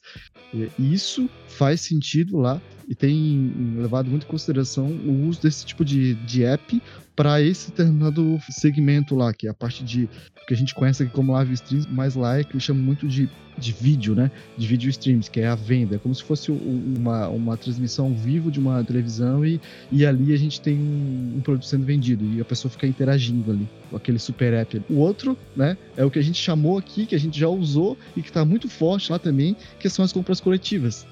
E 0.53 0.93
isso 0.93 1.29
faz 1.47 1.81
sentido 1.81 2.37
lá 2.37 2.61
e 2.87 2.95
tem 2.95 3.75
levado 3.77 4.09
muito 4.09 4.25
em 4.25 4.29
consideração 4.29 4.87
o 4.87 5.27
uso 5.27 5.41
desse 5.41 5.65
tipo 5.65 5.83
de, 5.83 6.13
de 6.13 6.43
app 6.43 6.81
para 7.17 7.41
esse 7.41 7.71
determinado 7.71 8.39
segmento 8.47 9.15
lá, 9.15 9.33
que 9.33 9.47
é 9.47 9.49
a 9.49 9.53
parte 9.53 9.83
de 9.83 10.07
que 10.47 10.53
a 10.53 10.57
gente 10.57 10.75
conhece 10.75 11.01
aqui 11.01 11.11
como 11.11 11.33
live 11.33 11.51
streams, 11.55 11.89
mas 11.91 12.13
lá 12.13 12.39
é 12.39 12.43
que 12.43 12.55
eu 12.55 12.59
chamo 12.59 12.79
muito 12.79 13.07
de, 13.07 13.27
de 13.57 13.71
vídeo, 13.73 14.13
né? 14.13 14.29
De 14.55 14.67
vídeo 14.67 14.87
streams, 14.91 15.29
que 15.29 15.41
é 15.41 15.47
a 15.47 15.55
venda. 15.55 15.95
É 15.95 15.97
como 15.97 16.13
se 16.13 16.23
fosse 16.23 16.51
uma, 16.51 17.27
uma 17.27 17.57
transmissão 17.57 18.05
ao 18.05 18.13
vivo 18.13 18.51
de 18.51 18.59
uma 18.59 18.83
televisão 18.83 19.43
e, 19.43 19.59
e 19.91 20.05
ali 20.05 20.31
a 20.31 20.37
gente 20.37 20.61
tem 20.61 20.77
um, 20.77 21.41
produto 21.43 21.65
sendo 21.65 21.85
vendido 21.85 22.23
e 22.23 22.39
a 22.39 22.45
pessoa 22.45 22.71
fica 22.71 22.85
interagindo 22.85 23.51
ali 23.51 23.67
com 23.89 23.97
aquele 23.97 24.19
super 24.19 24.53
app. 24.53 24.83
O 24.87 24.97
outro, 24.99 25.35
né, 25.55 25.75
é 25.97 26.05
o 26.05 26.11
que 26.11 26.19
a 26.19 26.23
gente 26.23 26.39
chamou 26.39 26.77
aqui, 26.77 27.07
que 27.07 27.15
a 27.15 27.19
gente 27.19 27.37
já 27.37 27.49
usou 27.49 27.97
e 28.15 28.21
que 28.21 28.29
está 28.29 28.45
muito 28.45 28.69
forte 28.69 29.11
lá 29.11 29.17
também, 29.17 29.55
que 29.79 29.89
são 29.89 30.05
as 30.05 30.13
compras 30.13 30.39
coletivas. 30.39 31.05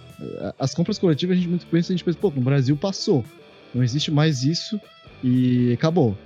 As 0.60 0.74
compras 0.76 1.00
coletivas 1.00 1.36
a 1.36 1.40
gente 1.40 1.50
muito 1.50 1.66
pensa, 1.66 1.92
a 1.92 1.96
gente 1.96 2.06
pensa, 2.06 2.18
pô, 2.22 2.30
no 2.30 2.42
Brasil 2.42 2.78
passou. 2.78 3.26
Não 3.74 3.84
existe 3.84 4.12
mais 4.12 4.44
isso 4.44 4.80
e 5.24 5.74
acabou. 5.74 6.18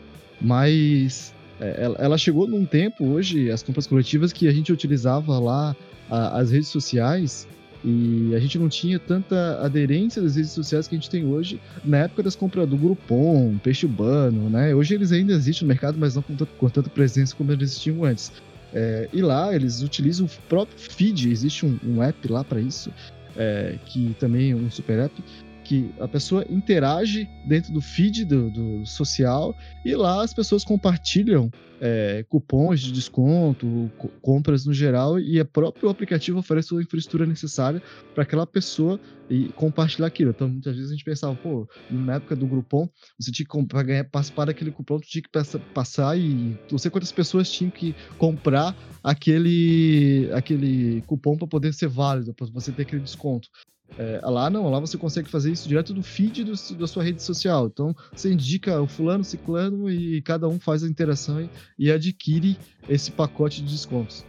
Mas 0.41 1.33
é, 1.59 1.91
ela 1.97 2.17
chegou 2.17 2.47
num 2.47 2.65
tempo 2.65 3.05
hoje, 3.05 3.51
as 3.51 3.61
compras 3.61 3.85
coletivas, 3.85 4.31
que 4.31 4.47
a 4.47 4.51
gente 4.51 4.71
utilizava 4.71 5.37
lá 5.39 5.75
as 6.09 6.49
redes 6.49 6.69
sociais 6.69 7.47
e 7.83 8.33
a 8.35 8.39
gente 8.39 8.57
não 8.57 8.67
tinha 8.67 8.99
tanta 8.99 9.59
aderência 9.61 10.21
das 10.21 10.35
redes 10.35 10.51
sociais 10.51 10.87
que 10.87 10.95
a 10.95 10.97
gente 10.97 11.09
tem 11.09 11.25
hoje 11.25 11.61
na 11.85 11.99
época 11.99 12.23
das 12.23 12.35
compras 12.35 12.67
do 12.67 12.75
Groupon, 12.75 13.57
Peixe 13.63 13.85
Urbano, 13.85 14.49
né? 14.49 14.73
Hoje 14.75 14.95
eles 14.95 15.11
ainda 15.11 15.33
existem 15.33 15.65
no 15.65 15.69
mercado, 15.69 15.97
mas 15.97 16.15
não 16.15 16.21
com, 16.21 16.35
com 16.35 16.69
tanta 16.69 16.89
presença 16.89 17.35
como 17.35 17.51
eles 17.51 17.71
existiam 17.71 18.03
antes. 18.03 18.31
É, 18.73 19.07
e 19.13 19.21
lá 19.21 19.55
eles 19.55 19.81
utilizam 19.81 20.25
o 20.25 20.29
próprio 20.47 20.77
feed, 20.77 21.31
existe 21.31 21.65
um, 21.65 21.79
um 21.85 22.03
app 22.03 22.27
lá 22.27 22.43
para 22.43 22.59
isso, 22.59 22.91
é, 23.35 23.75
que 23.85 24.15
também 24.19 24.51
é 24.51 24.55
um 24.55 24.69
super 24.69 24.99
app, 24.99 25.23
que 25.69 25.93
a 25.99 26.07
pessoa 26.07 26.43
interage 26.49 27.29
dentro 27.45 27.71
do 27.71 27.79
feed 27.79 28.25
do, 28.25 28.49
do 28.49 28.85
social 28.87 29.55
e 29.85 29.95
lá 29.95 30.23
as 30.23 30.33
pessoas 30.33 30.63
compartilham 30.63 31.51
é, 31.79 32.25
cupons 32.27 32.81
de 32.81 32.91
desconto, 32.91 33.91
compras 34.19 34.65
no 34.65 34.73
geral, 34.73 35.19
e 35.19 35.39
o 35.39 35.45
próprio 35.45 35.87
aplicativo 35.87 36.39
oferece 36.39 36.75
a 36.75 36.81
infraestrutura 36.81 37.23
necessária 37.27 37.83
para 38.15 38.23
aquela 38.23 38.47
pessoa 38.47 38.99
e 39.29 39.49
compartilhar 39.49 40.07
aquilo. 40.07 40.31
Então, 40.31 40.49
muitas 40.49 40.75
vezes 40.75 40.89
a 40.89 40.95
gente 40.95 41.05
pensava, 41.05 41.35
pô, 41.35 41.69
na 41.87 42.15
época 42.15 42.35
do 42.35 42.47
Groupon, 42.47 42.89
você 43.19 43.31
tinha 43.31 43.45
que 43.45 43.65
para 43.67 43.83
ganhar, 43.83 44.03
participar 44.05 44.45
daquele 44.45 44.71
cupom, 44.71 44.99
tu 44.99 45.07
tinha 45.07 45.21
que 45.21 45.29
passar 45.71 46.17
e 46.17 46.57
não 46.71 46.79
sei 46.79 46.89
quantas 46.89 47.11
pessoas 47.11 47.47
tinham 47.51 47.69
que 47.69 47.95
comprar 48.17 48.75
aquele, 49.03 50.31
aquele 50.33 51.03
cupom 51.03 51.37
para 51.37 51.47
poder 51.47 51.75
ser 51.75 51.89
válido, 51.89 52.33
para 52.33 52.47
você 52.47 52.71
ter 52.71 52.81
aquele 52.81 53.03
desconto. 53.03 53.49
É, 53.97 54.21
lá 54.23 54.49
não, 54.49 54.69
lá 54.69 54.79
você 54.79 54.97
consegue 54.97 55.29
fazer 55.29 55.51
isso 55.51 55.67
direto 55.67 55.93
do 55.93 56.01
feed 56.01 56.43
do, 56.43 56.53
da 56.75 56.87
sua 56.87 57.03
rede 57.03 57.21
social. 57.21 57.67
Então 57.67 57.95
você 58.13 58.31
indica 58.31 58.81
o 58.81 58.87
fulano, 58.87 59.23
ciclano 59.23 59.89
e 59.89 60.21
cada 60.21 60.47
um 60.47 60.59
faz 60.59 60.83
a 60.83 60.87
interação 60.87 61.41
e, 61.41 61.49
e 61.77 61.91
adquire 61.91 62.57
esse 62.87 63.11
pacote 63.11 63.61
de 63.61 63.71
descontos. 63.71 64.25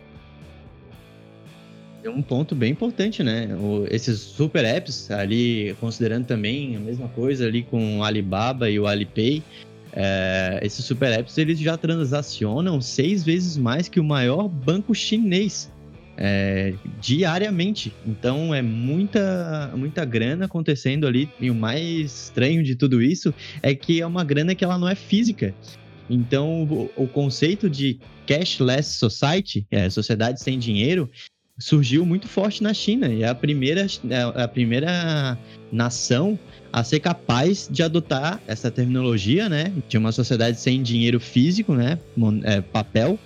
É 2.03 2.09
um 2.09 2.23
ponto 2.23 2.55
bem 2.55 2.73
importante, 2.73 3.23
né? 3.23 3.55
O, 3.57 3.87
esses 3.91 4.19
super 4.21 4.65
apps 4.65 5.11
ali, 5.11 5.77
considerando 5.79 6.25
também 6.25 6.75
a 6.77 6.81
mesma 6.81 7.09
coisa 7.09 7.47
ali 7.47 7.63
com 7.63 7.99
o 7.99 8.03
Alibaba 8.03 8.71
e 8.71 8.81
o 8.81 8.87
Alipay, 8.87 9.43
é, 9.93 10.61
esses 10.63 10.85
super 10.85 11.13
apps 11.13 11.37
eles 11.37 11.59
já 11.59 11.77
transacionam 11.77 12.81
seis 12.81 13.23
vezes 13.25 13.57
mais 13.57 13.89
que 13.89 14.01
o 14.01 14.05
maior 14.05 14.49
banco 14.49 14.95
chinês 14.95 15.71
é, 16.17 16.75
diariamente. 17.01 17.93
Então 18.07 18.55
é 18.55 18.63
muita, 18.63 19.73
muita 19.77 20.05
grana 20.05 20.47
acontecendo 20.47 21.07
ali. 21.07 21.29
E 21.41 21.51
o 21.51 21.55
mais 21.55 22.25
estranho 22.25 22.63
de 22.63 22.75
tudo 22.75 23.03
isso 23.03 23.35
é 23.63 23.75
que 23.75 24.01
é 24.01 24.07
uma 24.07 24.25
grana 24.25 24.55
que 24.55 24.65
ela 24.65 24.79
não 24.79 24.89
é 24.89 24.95
física. 24.95 25.55
Então 26.09 26.65
o, 26.65 26.91
o 26.97 27.09
conceito 27.09 27.71
de 27.71 27.99
cashless 28.27 28.97
society, 28.97 29.67
é, 29.71 29.89
sociedade 29.89 30.41
sem 30.41 30.59
dinheiro, 30.59 31.09
surgiu 31.61 32.07
muito 32.07 32.27
forte 32.27 32.63
na 32.63 32.73
China 32.73 33.09
e 33.09 33.23
é 33.23 33.29
a 33.29 33.35
primeira, 33.35 33.87
é 34.09 34.43
a 34.43 34.49
primeira 34.49 35.39
nação 35.71 36.39
a 36.73 36.83
ser 36.83 37.01
capaz 37.01 37.69
de 37.71 37.83
adotar 37.83 38.41
essa 38.47 38.71
terminologia, 38.71 39.49
né? 39.49 39.73
De 39.89 39.99
uma 39.99 40.11
sociedade 40.11 40.59
sem 40.59 40.83
dinheiro 40.83 41.21
físico, 41.21 41.75
né? 41.75 41.99
É, 42.45 42.61
papel, 42.61 43.19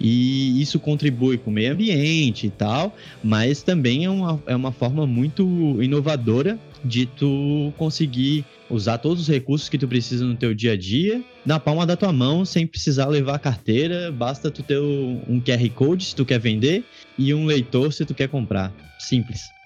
e 0.00 0.60
isso 0.60 0.80
contribui 0.80 1.36
com 1.36 1.50
o 1.50 1.52
meio 1.52 1.72
ambiente 1.72 2.46
e 2.46 2.50
tal, 2.50 2.96
mas 3.22 3.62
também 3.62 4.04
é 4.04 4.10
uma, 4.10 4.42
é 4.46 4.56
uma 4.56 4.72
forma 4.72 5.06
muito 5.06 5.42
inovadora 5.82 6.58
de 6.84 7.04
tu 7.04 7.72
conseguir 7.76 8.44
usar 8.70 8.98
todos 8.98 9.22
os 9.22 9.28
recursos 9.28 9.68
que 9.68 9.76
tu 9.76 9.86
precisa 9.86 10.24
no 10.24 10.34
teu 10.34 10.54
dia 10.54 10.72
a 10.72 10.76
dia 10.76 11.22
na 11.44 11.58
palma 11.58 11.86
da 11.86 11.96
tua 11.96 12.12
mão, 12.12 12.44
sem 12.44 12.66
precisar 12.66 13.06
levar 13.06 13.34
a 13.34 13.38
carteira, 13.38 14.12
basta 14.12 14.50
tu 14.50 14.62
ter 14.62 14.78
um 14.78 15.40
QR 15.40 15.68
Code 15.74 16.04
se 16.04 16.14
tu 16.14 16.24
quer 16.24 16.38
vender 16.38 16.84
e 17.18 17.32
um 17.34 17.46
leitor 17.46 17.92
se 17.92 18.04
tu 18.04 18.14
quer 18.14 18.28
comprar. 18.28 18.72
Simples. 18.98 19.59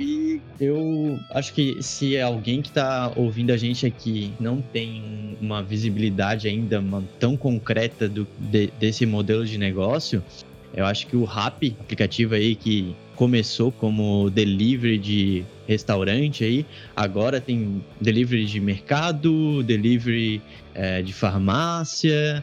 E 0.00 0.40
eu 0.58 1.20
acho 1.30 1.52
que 1.52 1.82
se 1.82 2.18
alguém 2.18 2.62
que 2.62 2.68
está 2.68 3.12
ouvindo 3.14 3.52
a 3.52 3.56
gente 3.58 3.84
aqui 3.84 4.32
não 4.40 4.62
tem 4.62 5.36
uma 5.42 5.62
visibilidade 5.62 6.48
ainda 6.48 6.82
tão 7.18 7.36
concreta 7.36 8.08
do, 8.08 8.26
de, 8.38 8.68
desse 8.80 9.04
modelo 9.04 9.44
de 9.44 9.58
negócio, 9.58 10.24
eu 10.72 10.86
acho 10.86 11.06
que 11.06 11.16
o 11.16 11.24
Rap, 11.24 11.76
aplicativo 11.78 12.34
aí 12.34 12.54
que 12.54 12.96
começou 13.14 13.70
como 13.70 14.30
delivery 14.30 14.96
de 14.96 15.44
restaurante 15.68 16.44
aí, 16.44 16.64
agora 16.96 17.38
tem 17.38 17.84
delivery 18.00 18.46
de 18.46 18.58
mercado, 18.58 19.62
delivery 19.62 20.40
é, 20.72 21.02
de 21.02 21.12
farmácia, 21.12 22.42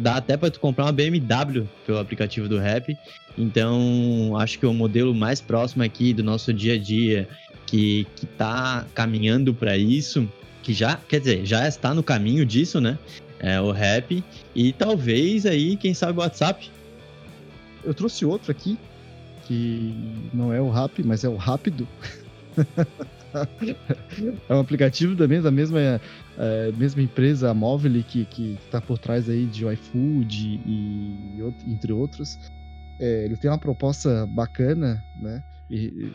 dá 0.00 0.16
até 0.16 0.36
para 0.36 0.50
tu 0.50 0.58
comprar 0.58 0.86
uma 0.86 0.92
BMW 0.92 1.68
pelo 1.86 1.98
aplicativo 1.98 2.48
do 2.48 2.58
Rap. 2.58 2.96
Então, 3.36 4.36
acho 4.38 4.58
que 4.58 4.66
o 4.66 4.72
modelo 4.72 5.14
mais 5.14 5.40
próximo 5.40 5.82
aqui 5.82 6.12
do 6.12 6.22
nosso 6.22 6.52
dia 6.52 6.74
a 6.74 6.78
dia 6.78 7.28
que 7.66 8.06
que 8.16 8.26
tá 8.26 8.86
caminhando 8.94 9.52
para 9.52 9.76
isso, 9.76 10.28
que 10.62 10.72
já, 10.72 10.96
quer 10.96 11.18
dizer, 11.20 11.44
já 11.44 11.66
está 11.66 11.92
no 11.92 12.02
caminho 12.02 12.46
disso, 12.46 12.80
né? 12.80 12.98
É 13.40 13.60
o 13.60 13.72
Rap 13.72 14.22
e 14.54 14.72
talvez 14.72 15.44
aí, 15.44 15.76
quem 15.76 15.92
sabe 15.92 16.18
o 16.18 16.22
WhatsApp. 16.22 16.70
Eu 17.82 17.92
trouxe 17.92 18.24
outro 18.24 18.50
aqui 18.50 18.78
que 19.46 19.94
não 20.32 20.52
é 20.52 20.60
o 20.60 20.70
Rap, 20.70 21.02
mas 21.02 21.24
é 21.24 21.28
o 21.28 21.36
Rápido. 21.36 21.86
é 24.48 24.54
um 24.54 24.60
aplicativo 24.60 25.14
da 25.14 25.26
mesma, 25.26 25.80
é, 26.38 26.72
mesma 26.72 27.02
empresa, 27.02 27.50
a 27.50 27.54
Móvel, 27.54 28.02
que, 28.08 28.24
que 28.24 28.56
tá 28.70 28.80
por 28.80 28.98
trás 28.98 29.28
aí 29.28 29.44
de 29.44 29.66
iFood 29.66 30.60
e, 30.64 30.70
e 31.36 31.70
entre 31.70 31.92
outros. 31.92 32.38
É, 33.00 33.24
ele 33.24 33.36
tem 33.36 33.50
uma 33.50 33.58
proposta 33.58 34.26
bacana, 34.34 35.02
né? 35.20 35.42
E, 35.70 36.12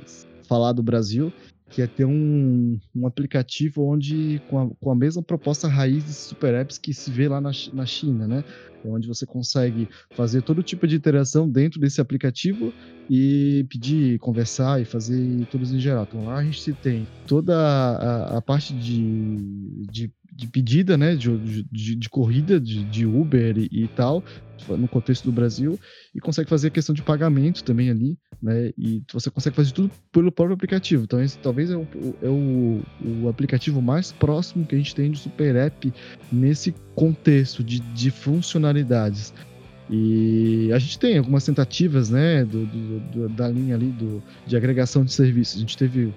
falar 0.47 0.73
do 0.73 0.81
Brasil, 0.81 1.31
que 1.69 1.81
é 1.81 1.87
ter 1.87 2.05
um, 2.05 2.79
um 2.95 3.05
aplicativo 3.05 3.83
onde 3.83 4.41
com 4.49 4.59
a, 4.59 4.69
com 4.81 4.91
a 4.91 4.95
mesma 4.95 5.21
proposta 5.21 5.67
raiz 5.67 6.03
de 6.03 6.13
super 6.13 6.55
apps 6.55 6.79
que 6.79 6.93
se 6.93 7.11
vê 7.11 7.27
lá 7.27 7.39
na, 7.39 7.51
na 7.73 7.85
China, 7.85 8.27
né? 8.27 8.43
onde 8.85 9.07
você 9.07 9.25
consegue 9.25 9.87
fazer 10.13 10.41
todo 10.41 10.63
tipo 10.63 10.87
de 10.87 10.95
interação 10.95 11.49
dentro 11.49 11.79
desse 11.79 11.99
aplicativo 11.99 12.73
e 13.09 13.65
pedir, 13.69 14.19
conversar 14.19 14.81
e 14.81 14.85
fazer 14.85 15.45
tudo 15.47 15.63
em 15.65 15.79
geral. 15.79 16.05
Então 16.07 16.25
lá 16.25 16.37
a 16.37 16.43
gente 16.43 16.73
tem 16.75 17.07
toda 17.27 17.55
a, 17.57 18.37
a 18.37 18.41
parte 18.41 18.73
de, 18.73 19.85
de, 19.91 20.11
de, 20.31 20.47
pedida, 20.47 20.97
né, 20.97 21.15
de, 21.15 21.63
de, 21.71 21.95
de 21.95 22.09
corrida 22.09 22.59
de, 22.59 22.83
de 22.83 23.05
Uber 23.05 23.57
e, 23.57 23.69
e, 23.71 23.87
tal, 23.89 24.23
no 24.67 24.87
contexto 24.87 25.25
do 25.25 25.31
Brasil, 25.31 25.79
e 26.13 26.19
consegue 26.19 26.49
fazer 26.49 26.67
a 26.67 26.71
questão 26.71 26.93
de 26.93 27.01
pagamento 27.01 27.63
também 27.63 27.89
ali, 27.89 28.17
né, 28.41 28.71
e 28.77 29.01
você 29.11 29.29
consegue 29.29 29.55
fazer 29.55 29.71
tudo 29.71 29.91
pelo 30.11 30.31
próprio 30.31 30.53
aplicativo. 30.53 31.03
Então 31.03 31.21
esse 31.21 31.37
talvez 31.39 31.71
é, 31.71 31.77
o, 31.77 31.87
é 32.21 32.27
o, 32.27 32.81
o 33.23 33.29
aplicativo 33.29 33.81
mais 33.81 34.11
próximo 34.11 34.65
que 34.65 34.75
a 34.75 34.77
gente 34.77 34.95
tem 34.95 35.11
de 35.11 35.19
Super 35.19 35.55
App 35.55 35.93
nesse 36.31 36.73
contexto 36.95 37.63
de, 37.63 37.79
de 37.79 38.11
funcionalidades. 38.11 39.33
E 39.89 40.71
a 40.71 40.77
gente 40.77 40.99
tem 40.99 41.17
algumas 41.17 41.43
tentativas, 41.43 42.11
né, 42.11 42.45
do, 42.45 42.65
do, 42.65 42.99
do, 42.99 43.29
da 43.29 43.47
linha 43.49 43.75
ali 43.75 43.87
do, 43.87 44.21
de 44.45 44.55
agregação 44.55 45.03
de 45.03 45.11
serviços. 45.11 45.57
A 45.57 45.59
gente 45.61 45.75
teve 45.75 46.13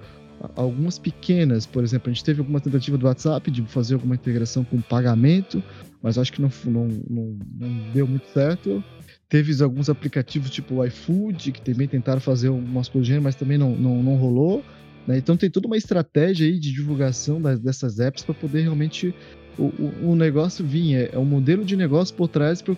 algumas 0.56 0.98
pequenas, 0.98 1.66
por 1.66 1.84
exemplo, 1.84 2.10
a 2.10 2.12
gente 2.12 2.24
teve 2.24 2.40
alguma 2.40 2.60
tentativa 2.60 2.98
do 2.98 3.06
WhatsApp 3.06 3.50
de 3.50 3.62
fazer 3.62 3.94
alguma 3.94 4.14
integração 4.14 4.64
com 4.64 4.80
pagamento, 4.80 5.62
mas 6.02 6.18
acho 6.18 6.32
que 6.32 6.42
não, 6.42 6.50
não, 6.64 6.88
não, 7.08 7.38
não 7.58 7.92
deu 7.92 8.06
muito 8.06 8.26
certo. 8.28 8.82
Teve 9.28 9.62
alguns 9.62 9.88
aplicativos 9.88 10.50
tipo 10.50 10.76
o 10.76 10.84
iFood, 10.84 11.52
que 11.52 11.62
também 11.62 11.88
tentaram 11.88 12.20
fazer 12.20 12.48
algumas 12.48 12.88
coisas, 12.88 13.22
mas 13.22 13.34
também 13.34 13.56
não, 13.56 13.70
não, 13.76 14.02
não 14.02 14.16
rolou. 14.16 14.64
Né? 15.06 15.18
Então 15.18 15.36
tem 15.36 15.50
toda 15.50 15.66
uma 15.66 15.76
estratégia 15.76 16.46
aí 16.46 16.58
de 16.58 16.72
divulgação 16.72 17.40
das, 17.40 17.58
dessas 17.60 17.98
apps 17.98 18.22
para 18.24 18.34
poder 18.34 18.62
realmente 18.62 19.14
o, 19.58 20.10
o, 20.10 20.16
negócio 20.16 20.64
vinha, 20.64 21.00
é, 21.00 21.10
é 21.12 21.18
um 21.18 21.24
modelo 21.24 21.64
de 21.64 21.76
negócio 21.76 22.14
por 22.14 22.28
trás 22.28 22.62
para 22.62 22.72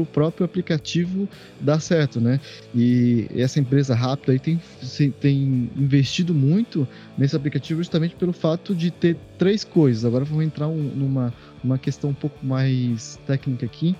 o 0.00 0.06
próprio 0.06 0.44
aplicativo 0.44 1.28
dar 1.60 1.80
certo, 1.80 2.20
né? 2.20 2.40
E 2.74 3.26
essa 3.34 3.58
empresa 3.58 3.94
rápida 3.94 4.32
aí 4.32 4.38
tem, 4.38 4.60
tem 5.20 5.70
investido 5.76 6.34
muito 6.34 6.86
nesse 7.16 7.34
aplicativo 7.34 7.80
justamente 7.80 8.14
pelo 8.16 8.32
fato 8.32 8.74
de 8.74 8.90
ter 8.90 9.16
três 9.38 9.64
coisas. 9.64 10.04
Agora 10.04 10.24
vamos 10.24 10.44
entrar 10.44 10.68
um, 10.68 10.82
numa 10.94 11.32
uma 11.62 11.78
questão 11.78 12.10
um 12.10 12.14
pouco 12.14 12.44
mais 12.44 13.18
técnica 13.26 13.64
aqui, 13.64 13.96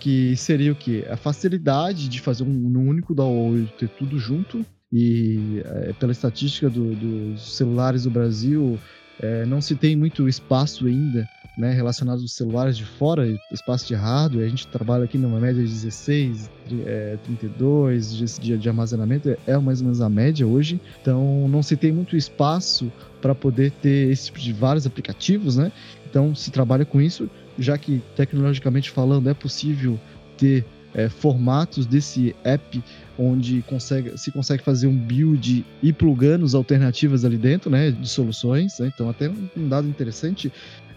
que 0.00 0.34
seria 0.36 0.72
o 0.72 0.74
que? 0.74 1.04
A 1.06 1.16
facilidade 1.16 2.08
de 2.08 2.20
fazer 2.20 2.44
um, 2.44 2.48
um 2.48 2.88
único 2.88 3.14
download, 3.14 3.70
ter 3.78 3.88
tudo 3.90 4.18
junto. 4.18 4.64
E 4.90 5.60
é, 5.64 5.92
pela 5.94 6.12
estatística 6.12 6.70
do, 6.70 6.94
dos 6.94 7.56
celulares 7.56 8.04
do 8.04 8.10
Brasil, 8.10 8.78
é, 9.20 9.44
não 9.44 9.60
se 9.60 9.74
tem 9.74 9.96
muito 9.96 10.28
espaço 10.28 10.86
ainda 10.86 11.28
né, 11.56 11.72
relacionado 11.72 12.20
aos 12.20 12.32
celulares 12.32 12.76
de 12.76 12.84
fora, 12.84 13.26
espaço 13.52 13.86
de 13.86 13.94
hardware. 13.94 14.46
A 14.46 14.48
gente 14.48 14.66
trabalha 14.66 15.04
aqui 15.04 15.16
numa 15.16 15.38
média 15.38 15.62
de 15.62 15.70
16, 15.70 16.50
é, 16.84 17.16
32 17.24 18.16
de, 18.40 18.58
de 18.58 18.68
armazenamento, 18.68 19.30
é, 19.30 19.38
é 19.46 19.58
mais 19.58 19.80
ou 19.80 19.84
menos 19.84 20.00
a 20.00 20.08
média 20.08 20.46
hoje. 20.46 20.80
Então 21.00 21.46
não 21.48 21.62
se 21.62 21.76
tem 21.76 21.92
muito 21.92 22.16
espaço 22.16 22.90
para 23.20 23.34
poder 23.34 23.70
ter 23.70 24.10
esse 24.10 24.26
tipo 24.26 24.40
de 24.40 24.52
vários 24.52 24.86
aplicativos, 24.86 25.56
né? 25.56 25.70
Então 26.08 26.34
se 26.34 26.50
trabalha 26.50 26.84
com 26.84 27.00
isso, 27.00 27.30
já 27.58 27.78
que 27.78 28.02
tecnologicamente 28.16 28.90
falando 28.90 29.28
é 29.28 29.34
possível 29.34 29.98
ter 30.36 30.64
é, 30.94 31.08
formatos 31.08 31.86
desse 31.86 32.34
app 32.44 32.82
onde 33.18 33.62
consegue, 33.62 34.16
se 34.16 34.30
consegue 34.30 34.62
fazer 34.62 34.86
um 34.86 34.96
build 34.96 35.64
e 35.82 35.92
plugando 35.92 36.44
as 36.44 36.54
alternativas 36.54 37.24
ali 37.24 37.36
dentro, 37.36 37.70
né, 37.70 37.90
de 37.90 38.08
soluções. 38.08 38.78
Né? 38.78 38.90
Então, 38.94 39.08
até 39.08 39.28
um 39.56 39.68
dado 39.68 39.88
interessante, 39.88 40.52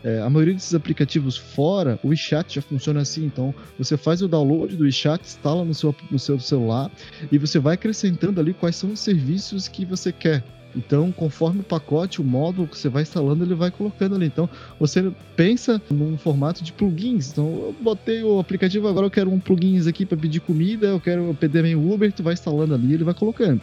é, 0.08 0.22
a 0.22 0.30
maioria 0.30 0.54
desses 0.54 0.74
aplicativos 0.74 1.36
fora, 1.36 2.00
o 2.02 2.08
WeChat 2.08 2.56
já 2.56 2.62
funciona 2.62 3.02
assim. 3.02 3.26
Então, 3.26 3.54
você 3.78 3.98
faz 3.98 4.22
o 4.22 4.28
download 4.28 4.78
do 4.78 4.86
WeChat, 4.86 5.22
instala 5.22 5.66
no 5.66 5.74
seu, 5.74 5.94
no 6.10 6.18
seu 6.18 6.40
celular 6.40 6.90
e 7.30 7.38
você 7.38 7.60
vai 7.60 7.74
acrescentando 7.74 8.40
ali 8.40 8.54
quais 8.54 8.78
são 8.78 8.94
os 8.94 9.02
serviços 9.02 9.68
que 9.68 9.84
você 9.84 10.14
quer. 10.14 10.42
Então, 10.74 11.12
conforme 11.12 11.60
o 11.60 11.64
pacote, 11.64 12.22
o 12.22 12.24
módulo 12.24 12.68
que 12.70 12.78
você 12.78 12.88
vai 12.88 13.02
instalando, 13.02 13.44
ele 13.44 13.54
vai 13.56 13.70
colocando 13.70 14.16
ali. 14.16 14.28
Então, 14.28 14.50
você 14.80 15.12
pensa 15.36 15.82
num 15.90 16.18
formato 16.18 16.64
de 16.64 16.72
plugins. 16.72 17.32
Então, 17.32 17.46
eu 17.46 17.76
botei 17.82 18.24
o 18.24 18.40
aplicativo, 18.40 18.88
agora 18.88 19.08
eu 19.08 19.12
quero 19.12 19.30
um 19.30 19.40
plugins 19.42 19.88
aqui 19.88 20.06
para 20.06 20.18
pedir 20.18 20.40
comida, 20.40 20.88
eu 20.88 21.02
quero 21.02 21.36
pedir 21.38 21.64
meio 21.64 21.92
Uber, 21.92 22.14
tu 22.14 22.24
vai 22.24 22.34
instalando 22.34 22.74
ali, 22.74 22.94
ele 22.94 23.04
vai 23.04 23.14
colocando. 23.14 23.60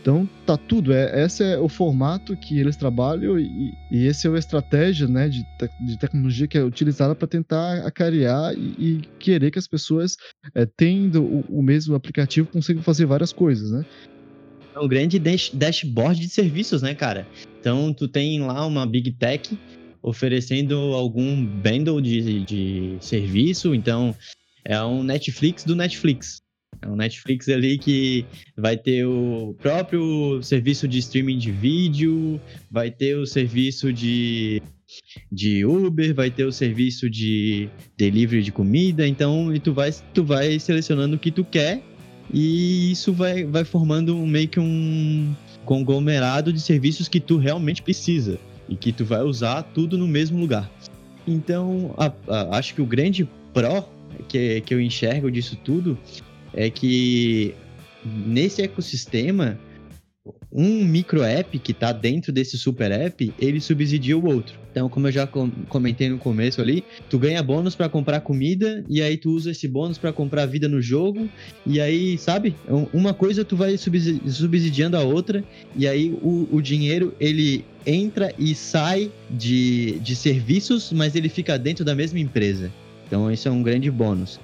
Então 0.00 0.28
tá 0.46 0.56
tudo, 0.56 0.92
é, 0.92 1.24
esse 1.24 1.42
é 1.44 1.58
o 1.58 1.68
formato 1.68 2.36
que 2.36 2.58
eles 2.58 2.76
trabalham 2.76 3.38
e, 3.38 3.74
e 3.90 4.06
esse 4.06 4.26
é 4.26 4.30
a 4.30 4.38
estratégia 4.38 5.06
né, 5.08 5.28
de, 5.28 5.42
te, 5.42 5.68
de 5.80 5.98
tecnologia 5.98 6.46
que 6.46 6.56
é 6.56 6.62
utilizada 6.62 7.14
para 7.14 7.28
tentar 7.28 7.86
acarear 7.86 8.54
e, 8.54 8.74
e, 8.78 9.00
querer 9.18 9.50
que 9.50 9.58
as 9.58 9.66
pessoas, 9.66 10.16
é, 10.54 10.64
tendo 10.64 11.22
o, 11.22 11.44
o 11.58 11.62
mesmo 11.62 11.94
aplicativo, 11.94 12.48
consigam 12.48 12.82
fazer 12.82 13.06
várias 13.06 13.32
coisas, 13.32 13.70
né? 13.70 13.84
É 14.74 14.80
um 14.80 14.88
grande 14.88 15.18
dash, 15.18 15.50
dashboard 15.52 16.20
de 16.20 16.28
serviços, 16.28 16.82
né, 16.82 16.94
cara? 16.94 17.26
Então, 17.60 17.92
tu 17.92 18.06
tem 18.06 18.40
lá 18.40 18.64
uma 18.64 18.86
Big 18.86 19.10
Tech 19.12 19.58
oferecendo 20.00 20.76
algum 20.94 21.44
bundle 21.44 22.00
de, 22.00 22.44
de 22.44 22.96
serviço, 23.00 23.74
então 23.74 24.14
é 24.64 24.80
um 24.82 25.02
Netflix 25.02 25.64
do 25.64 25.74
Netflix. 25.74 26.40
É 26.80 26.88
um 26.88 26.96
Netflix 26.96 27.48
ali 27.48 27.76
que 27.78 28.24
vai 28.56 28.76
ter 28.76 29.04
o 29.04 29.54
próprio 29.60 30.40
serviço 30.42 30.86
de 30.86 30.98
streaming 30.98 31.38
de 31.38 31.50
vídeo, 31.50 32.40
vai 32.70 32.90
ter 32.90 33.16
o 33.16 33.26
serviço 33.26 33.92
de, 33.92 34.62
de 35.30 35.64
Uber, 35.64 36.14
vai 36.14 36.30
ter 36.30 36.44
o 36.44 36.52
serviço 36.52 37.10
de 37.10 37.68
delivery 37.96 38.42
de 38.42 38.52
comida, 38.52 39.06
então 39.06 39.52
e 39.54 39.58
tu 39.58 39.72
vai, 39.72 39.90
tu 40.14 40.24
vai 40.24 40.58
selecionando 40.58 41.16
o 41.16 41.18
que 41.18 41.30
tu 41.30 41.44
quer 41.44 41.82
e 42.32 42.92
isso 42.92 43.12
vai, 43.12 43.44
vai 43.44 43.64
formando 43.64 44.16
meio 44.16 44.48
que 44.48 44.60
um 44.60 45.34
conglomerado 45.64 46.52
de 46.52 46.60
serviços 46.60 47.08
que 47.08 47.20
tu 47.20 47.38
realmente 47.38 47.82
precisa 47.82 48.38
e 48.68 48.76
que 48.76 48.92
tu 48.92 49.04
vai 49.04 49.22
usar 49.22 49.62
tudo 49.62 49.98
no 49.98 50.06
mesmo 50.06 50.38
lugar. 50.38 50.70
Então, 51.26 51.94
a, 51.96 52.12
a, 52.28 52.58
acho 52.58 52.74
que 52.74 52.82
o 52.82 52.86
grande 52.86 53.28
pró 53.52 53.88
que, 54.28 54.60
que 54.62 54.74
eu 54.74 54.80
enxergo 54.80 55.30
disso 55.30 55.56
tudo 55.56 55.98
é 56.58 56.68
que 56.68 57.54
nesse 58.04 58.62
ecossistema 58.62 59.56
um 60.52 60.84
micro 60.84 61.22
app 61.22 61.56
que 61.58 61.70
está 61.70 61.92
dentro 61.92 62.32
desse 62.32 62.58
super 62.58 62.90
app, 62.90 63.32
ele 63.38 63.60
subsidia 63.60 64.18
o 64.18 64.26
outro. 64.26 64.58
Então, 64.70 64.88
como 64.88 65.06
eu 65.06 65.12
já 65.12 65.26
comentei 65.68 66.08
no 66.08 66.18
começo 66.18 66.60
ali, 66.60 66.84
tu 67.08 67.18
ganha 67.18 67.42
bônus 67.42 67.76
para 67.76 67.88
comprar 67.88 68.20
comida 68.20 68.84
e 68.88 69.00
aí 69.00 69.16
tu 69.16 69.30
usa 69.30 69.52
esse 69.52 69.68
bônus 69.68 69.98
para 69.98 70.12
comprar 70.12 70.46
vida 70.46 70.68
no 70.68 70.82
jogo 70.82 71.28
e 71.64 71.80
aí, 71.80 72.18
sabe? 72.18 72.56
Uma 72.92 73.14
coisa 73.14 73.44
tu 73.44 73.56
vai 73.56 73.76
subsidiando 73.78 74.96
a 74.96 75.02
outra 75.02 75.44
e 75.76 75.86
aí 75.86 76.10
o, 76.20 76.48
o 76.50 76.60
dinheiro 76.60 77.14
ele 77.20 77.64
entra 77.86 78.34
e 78.36 78.52
sai 78.54 79.12
de, 79.30 80.00
de 80.00 80.16
serviços, 80.16 80.92
mas 80.92 81.14
ele 81.14 81.28
fica 81.28 81.56
dentro 81.56 81.84
da 81.84 81.94
mesma 81.94 82.18
empresa. 82.18 82.70
Então, 83.06 83.30
isso 83.30 83.46
é 83.46 83.50
um 83.50 83.62
grande 83.62 83.90
bônus. 83.90 84.40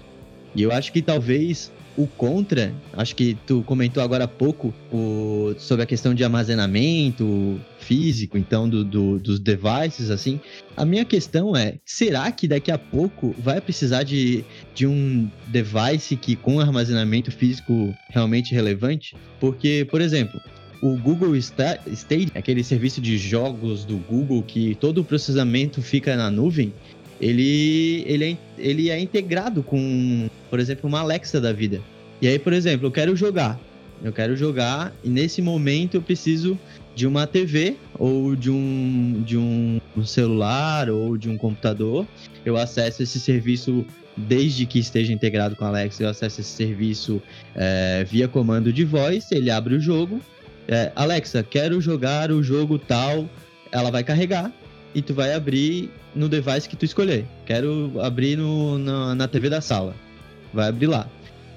E 0.54 0.62
eu 0.62 0.70
acho 0.70 0.92
que 0.92 1.02
talvez 1.02 1.72
o 1.96 2.06
contra, 2.06 2.74
acho 2.92 3.14
que 3.14 3.36
tu 3.46 3.62
comentou 3.62 4.02
agora 4.02 4.24
há 4.24 4.28
pouco 4.28 4.74
o, 4.92 5.54
sobre 5.58 5.84
a 5.84 5.86
questão 5.86 6.14
de 6.14 6.24
armazenamento 6.24 7.60
físico, 7.78 8.36
então, 8.36 8.68
do, 8.68 8.84
do, 8.84 9.18
dos 9.18 9.38
devices, 9.38 10.10
assim. 10.10 10.40
A 10.76 10.84
minha 10.84 11.04
questão 11.04 11.56
é, 11.56 11.78
será 11.84 12.30
que 12.32 12.48
daqui 12.48 12.70
a 12.70 12.78
pouco 12.78 13.34
vai 13.38 13.60
precisar 13.60 14.02
de, 14.02 14.44
de 14.74 14.86
um 14.86 15.30
device 15.48 16.16
que 16.16 16.34
com 16.34 16.58
armazenamento 16.58 17.30
físico 17.30 17.94
realmente 18.08 18.54
relevante? 18.54 19.16
Porque, 19.38 19.86
por 19.90 20.00
exemplo, 20.00 20.40
o 20.82 20.96
Google 20.96 21.36
State, 21.36 22.32
aquele 22.34 22.64
serviço 22.64 23.00
de 23.00 23.16
jogos 23.16 23.84
do 23.84 23.96
Google 23.96 24.42
que 24.42 24.74
todo 24.74 24.98
o 24.98 25.04
processamento 25.04 25.80
fica 25.80 26.16
na 26.16 26.30
nuvem, 26.30 26.72
ele, 27.20 28.04
ele, 28.06 28.24
é, 28.24 28.36
ele 28.58 28.90
é 28.90 28.98
integrado 28.98 29.62
com, 29.62 30.28
por 30.50 30.58
exemplo, 30.60 30.88
uma 30.88 31.00
Alexa 31.00 31.40
da 31.40 31.52
vida. 31.52 31.80
E 32.20 32.28
aí, 32.28 32.38
por 32.38 32.52
exemplo, 32.52 32.86
eu 32.86 32.90
quero 32.90 33.14
jogar. 33.16 33.58
Eu 34.02 34.12
quero 34.12 34.36
jogar 34.36 34.92
e 35.02 35.08
nesse 35.08 35.40
momento 35.40 35.94
eu 35.94 36.02
preciso 36.02 36.58
de 36.94 37.06
uma 37.06 37.26
TV 37.26 37.76
ou 37.98 38.36
de 38.36 38.50
um, 38.50 39.22
de 39.24 39.38
um 39.38 39.80
celular 40.04 40.90
ou 40.90 41.16
de 41.16 41.28
um 41.28 41.36
computador. 41.36 42.06
Eu 42.44 42.56
acesso 42.56 43.02
esse 43.02 43.18
serviço 43.18 43.84
desde 44.16 44.66
que 44.66 44.78
esteja 44.78 45.12
integrado 45.12 45.56
com 45.56 45.64
a 45.64 45.68
Alexa. 45.68 46.02
Eu 46.02 46.08
acesso 46.08 46.40
esse 46.40 46.50
serviço 46.50 47.22
é, 47.54 48.04
via 48.04 48.28
comando 48.28 48.72
de 48.72 48.84
voz. 48.84 49.30
Ele 49.32 49.50
abre 49.50 49.74
o 49.74 49.80
jogo. 49.80 50.20
É, 50.68 50.92
Alexa, 50.94 51.42
quero 51.42 51.80
jogar 51.80 52.30
o 52.30 52.42
jogo 52.42 52.78
tal. 52.78 53.28
Ela 53.72 53.90
vai 53.90 54.04
carregar 54.04 54.52
e 54.94 55.02
tu 55.02 55.12
vai 55.12 55.34
abrir 55.34 55.90
no 56.14 56.28
device 56.28 56.68
que 56.68 56.76
tu 56.76 56.84
escolher. 56.84 57.26
Quero 57.44 58.00
abrir 58.00 58.36
no, 58.36 58.78
na, 58.78 59.14
na 59.14 59.28
TV 59.28 59.50
da 59.50 59.60
sala. 59.60 59.94
Vai 60.52 60.68
abrir 60.68 60.86
lá. 60.86 61.08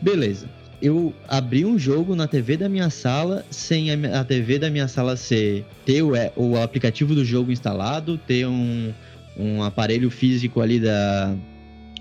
Beleza. 0.02 0.50
Eu 0.82 1.14
abri 1.28 1.66
um 1.66 1.78
jogo 1.78 2.16
na 2.16 2.28
TV 2.28 2.58
da 2.58 2.70
minha 2.70 2.90
sala 2.90 3.46
sem 3.50 3.92
a, 3.92 4.22
a 4.22 4.24
TV 4.24 4.60
da 4.60 4.70
minha 4.70 4.88
sala 4.88 5.16
ser 5.16 5.66
ter 5.86 6.02
o, 6.04 6.16
é, 6.16 6.32
o 6.36 6.56
aplicativo 6.58 7.16
do 7.16 7.26
jogo 7.26 7.52
instalado, 7.52 8.18
ter 8.18 8.48
um, 8.48 8.94
um 9.38 9.64
aparelho 9.64 10.10
físico 10.12 10.62
ali 10.62 10.80
da 10.80 11.36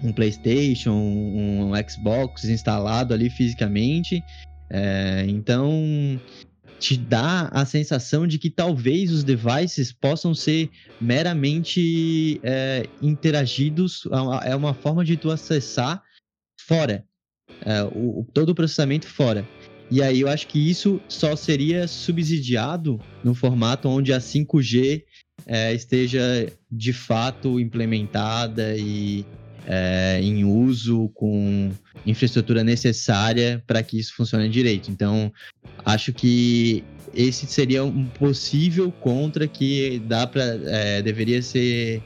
um 0.02 0.12
PlayStation, 0.12 0.92
um, 0.92 1.72
um 1.72 1.88
Xbox 1.88 2.44
instalado 2.44 3.14
ali 3.14 3.30
fisicamente. 3.30 4.22
É, 4.68 5.24
então 5.28 6.20
te 6.78 6.96
dá 6.96 7.48
a 7.48 7.64
sensação 7.64 8.26
de 8.26 8.38
que 8.38 8.50
talvez 8.50 9.10
os 9.10 9.24
devices 9.24 9.92
possam 9.92 10.34
ser 10.34 10.70
meramente 11.00 12.40
é, 12.42 12.86
interagidos, 13.00 14.06
é 14.44 14.54
uma 14.54 14.74
forma 14.74 15.04
de 15.04 15.16
tu 15.16 15.30
acessar 15.30 16.02
fora, 16.60 17.04
é, 17.64 17.82
o, 17.84 18.26
todo 18.32 18.50
o 18.50 18.54
processamento 18.54 19.06
fora. 19.06 19.46
E 19.90 20.02
aí 20.02 20.20
eu 20.20 20.28
acho 20.28 20.48
que 20.48 20.58
isso 20.58 21.00
só 21.08 21.36
seria 21.36 21.86
subsidiado 21.86 23.00
no 23.22 23.34
formato 23.34 23.88
onde 23.88 24.12
a 24.12 24.18
5G 24.18 25.04
é, 25.46 25.72
esteja 25.72 26.20
de 26.70 26.92
fato 26.92 27.60
implementada 27.60 28.76
e 28.76 29.24
é, 29.66 30.20
em 30.22 30.44
uso 30.44 31.10
com 31.14 31.70
infraestrutura 32.06 32.62
necessária 32.62 33.62
para 33.66 33.82
que 33.82 33.98
isso 33.98 34.14
funcione 34.14 34.48
direito. 34.48 34.90
Então, 34.90 35.32
acho 35.84 36.12
que 36.12 36.84
esse 37.12 37.46
seria 37.46 37.84
um 37.84 38.04
possível 38.04 38.92
contra 38.92 39.48
que 39.48 40.00
dá 40.06 40.26
para 40.26 40.42
é, 40.42 41.02
deveria 41.02 41.42
ser 41.42 42.02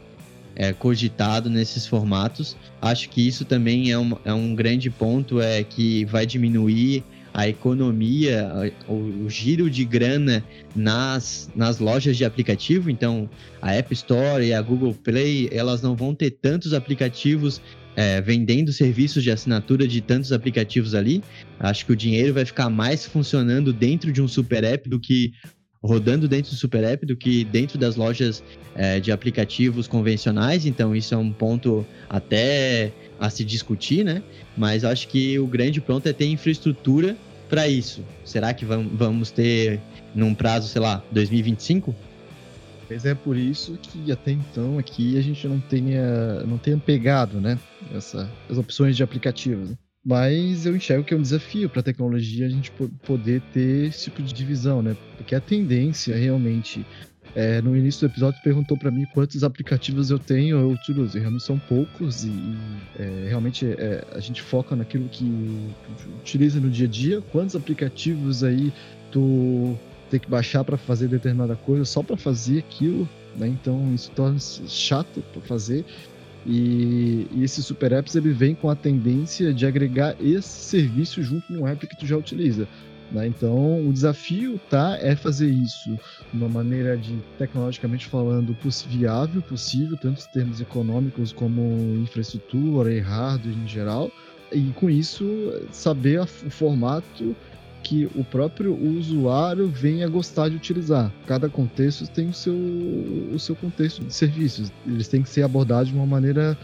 é, 0.56 0.72
cogitado 0.72 1.50
nesses 1.50 1.86
formatos. 1.86 2.56
Acho 2.80 3.08
que 3.10 3.26
isso 3.26 3.44
também 3.44 3.90
é 3.90 3.98
um, 3.98 4.16
é 4.24 4.32
um 4.32 4.54
grande 4.54 4.88
ponto, 4.88 5.40
é 5.40 5.62
que 5.62 6.04
vai 6.06 6.24
diminuir 6.26 7.04
a 7.32 7.48
economia, 7.48 8.72
o, 8.88 9.28
giro 9.28 9.70
de 9.70 9.84
grana 9.84 10.44
nas, 10.74 11.50
nas 11.54 11.78
lojas 11.78 12.16
de 12.16 12.24
aplicativo. 12.24 12.90
Então, 12.90 13.28
a 13.62 13.72
App 13.72 13.92
Store 13.94 14.44
e 14.44 14.52
a 14.52 14.60
Google 14.60 14.94
Play, 14.94 15.48
elas 15.52 15.82
não 15.82 15.94
vão 15.94 16.14
ter 16.14 16.30
tantos 16.32 16.74
aplicativos 16.74 17.60
é, 17.96 18.20
vendendo 18.20 18.72
serviços 18.72 19.22
de 19.22 19.30
assinatura 19.30 19.86
de 19.86 20.00
tantos 20.00 20.32
aplicativos 20.32 20.94
ali. 20.94 21.22
Acho 21.58 21.86
que 21.86 21.92
o 21.92 21.96
dinheiro 21.96 22.34
vai 22.34 22.44
ficar 22.44 22.68
mais 22.68 23.06
funcionando 23.06 23.72
dentro 23.72 24.12
de 24.12 24.20
um 24.20 24.28
super 24.28 24.64
app 24.64 24.88
do 24.88 24.98
que 24.98 25.32
rodando 25.82 26.28
dentro 26.28 26.50
do 26.50 26.56
super 26.56 26.84
app 26.84 27.06
do 27.06 27.16
que 27.16 27.42
dentro 27.44 27.78
das 27.78 27.96
lojas 27.96 28.44
é, 28.74 29.00
de 29.00 29.10
aplicativos 29.10 29.88
convencionais. 29.88 30.66
Então, 30.66 30.94
isso 30.94 31.14
é 31.14 31.16
um 31.16 31.32
ponto 31.32 31.86
até 32.08 32.92
a 33.20 33.28
se 33.28 33.44
discutir, 33.44 34.02
né? 34.02 34.22
Mas 34.56 34.82
acho 34.82 35.06
que 35.06 35.38
o 35.38 35.46
grande 35.46 35.80
ponto 35.80 36.08
é 36.08 36.12
ter 36.12 36.24
infraestrutura 36.26 37.16
para 37.48 37.68
isso. 37.68 38.02
Será 38.24 38.54
que 38.54 38.64
vamos 38.64 39.30
ter 39.30 39.78
num 40.14 40.34
prazo, 40.34 40.66
sei 40.68 40.80
lá, 40.80 41.04
2025? 41.12 41.94
Mas 42.88 43.04
é 43.04 43.14
por 43.14 43.36
isso 43.36 43.78
que 43.80 44.10
até 44.10 44.32
então 44.32 44.78
aqui 44.78 45.16
a 45.18 45.20
gente 45.20 45.46
não 45.46 45.60
tenha, 45.60 46.40
não 46.44 46.58
tenha 46.58 46.78
pegado, 46.78 47.40
né? 47.40 47.58
Essa, 47.94 48.28
as 48.48 48.56
opções 48.56 48.96
de 48.96 49.02
aplicativos. 49.02 49.76
Mas 50.04 50.64
eu 50.64 50.74
enxergo 50.74 51.04
que 51.04 51.12
é 51.12 51.16
um 51.16 51.22
desafio 51.22 51.68
para 51.68 51.80
a 51.80 51.84
tecnologia 51.84 52.46
a 52.46 52.48
gente 52.48 52.72
poder 53.04 53.42
ter 53.52 53.88
esse 53.88 54.04
tipo 54.04 54.22
de 54.22 54.32
divisão, 54.32 54.80
né? 54.80 54.96
Porque 55.16 55.34
a 55.34 55.40
tendência 55.40 56.16
realmente 56.16 56.84
é, 57.34 57.62
no 57.62 57.76
início 57.76 58.06
do 58.06 58.12
episódio 58.12 58.40
perguntou 58.42 58.76
para 58.76 58.90
mim 58.90 59.06
quantos 59.14 59.44
aplicativos 59.44 60.10
eu 60.10 60.18
tenho 60.18 60.58
eu 60.58 60.70
utilizo. 60.70 61.16
E 61.16 61.20
realmente 61.20 61.44
são 61.44 61.58
poucos 61.58 62.24
e 62.24 62.32
é, 62.98 63.26
realmente 63.28 63.66
é, 63.66 64.04
a 64.12 64.20
gente 64.20 64.42
foca 64.42 64.74
naquilo 64.74 65.08
que 65.08 65.24
utiliza 66.20 66.58
no 66.60 66.68
dia 66.68 66.86
a 66.86 66.90
dia. 66.90 67.22
Quantos 67.30 67.54
aplicativos 67.54 68.42
aí 68.42 68.72
tu 69.12 69.76
tem 70.10 70.18
que 70.18 70.28
baixar 70.28 70.64
para 70.64 70.76
fazer 70.76 71.08
determinada 71.08 71.54
coisa 71.54 71.84
só 71.84 72.02
para 72.02 72.16
fazer 72.16 72.58
aquilo, 72.58 73.08
né? 73.36 73.46
Então 73.46 73.94
isso 73.94 74.10
torna 74.10 74.38
chato 74.38 75.22
para 75.32 75.42
fazer. 75.42 75.84
E, 76.46 77.26
e 77.32 77.44
esses 77.44 77.64
super 77.64 77.92
apps 77.92 78.16
ele 78.16 78.32
vem 78.32 78.54
com 78.54 78.70
a 78.70 78.74
tendência 78.74 79.52
de 79.52 79.66
agregar 79.66 80.16
esse 80.18 80.48
serviço 80.48 81.22
junto 81.22 81.52
no 81.52 81.66
app 81.66 81.86
que 81.86 81.96
tu 81.96 82.06
já 82.06 82.16
utiliza. 82.16 82.66
Né? 83.12 83.26
Então, 83.26 83.86
o 83.86 83.92
desafio 83.92 84.58
tá, 84.70 84.96
é 85.00 85.16
fazer 85.16 85.50
isso 85.50 85.98
uma 86.32 86.48
maneira 86.48 86.96
de, 86.96 87.16
tecnologicamente 87.38 88.06
falando, 88.06 88.56
viável 88.88 89.42
possível, 89.42 89.96
tanto 89.96 90.22
em 90.22 90.32
termos 90.32 90.60
econômicos 90.60 91.32
como 91.32 91.96
infraestrutura 91.96 92.92
e 92.92 93.00
hardware 93.00 93.56
em 93.56 93.66
geral, 93.66 94.10
e 94.52 94.60
com 94.74 94.90
isso 94.90 95.24
saber 95.70 96.20
o 96.20 96.26
formato 96.26 97.34
que 97.82 98.08
o 98.14 98.22
próprio 98.22 98.74
usuário 98.74 99.68
venha 99.68 100.08
gostar 100.08 100.48
de 100.48 100.56
utilizar. 100.56 101.10
Cada 101.26 101.48
contexto 101.48 102.06
tem 102.08 102.28
o 102.28 102.34
seu, 102.34 102.54
o 102.54 103.38
seu 103.38 103.56
contexto 103.56 104.04
de 104.04 104.12
serviços. 104.12 104.70
Eles 104.86 105.08
têm 105.08 105.22
que 105.22 105.28
ser 105.28 105.42
abordados 105.42 105.88
de 105.88 105.94
uma 105.94 106.06
maneira 106.06 106.56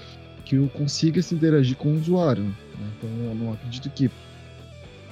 que 0.44 0.56
eu 0.56 0.68
consiga 0.68 1.20
se 1.22 1.34
interagir 1.34 1.76
com 1.76 1.90
o 1.90 1.96
usuário. 1.96 2.44
Né? 2.44 2.52
Então, 2.98 3.10
eu 3.24 3.34
não 3.34 3.52
acredito 3.52 3.90
que 3.90 4.10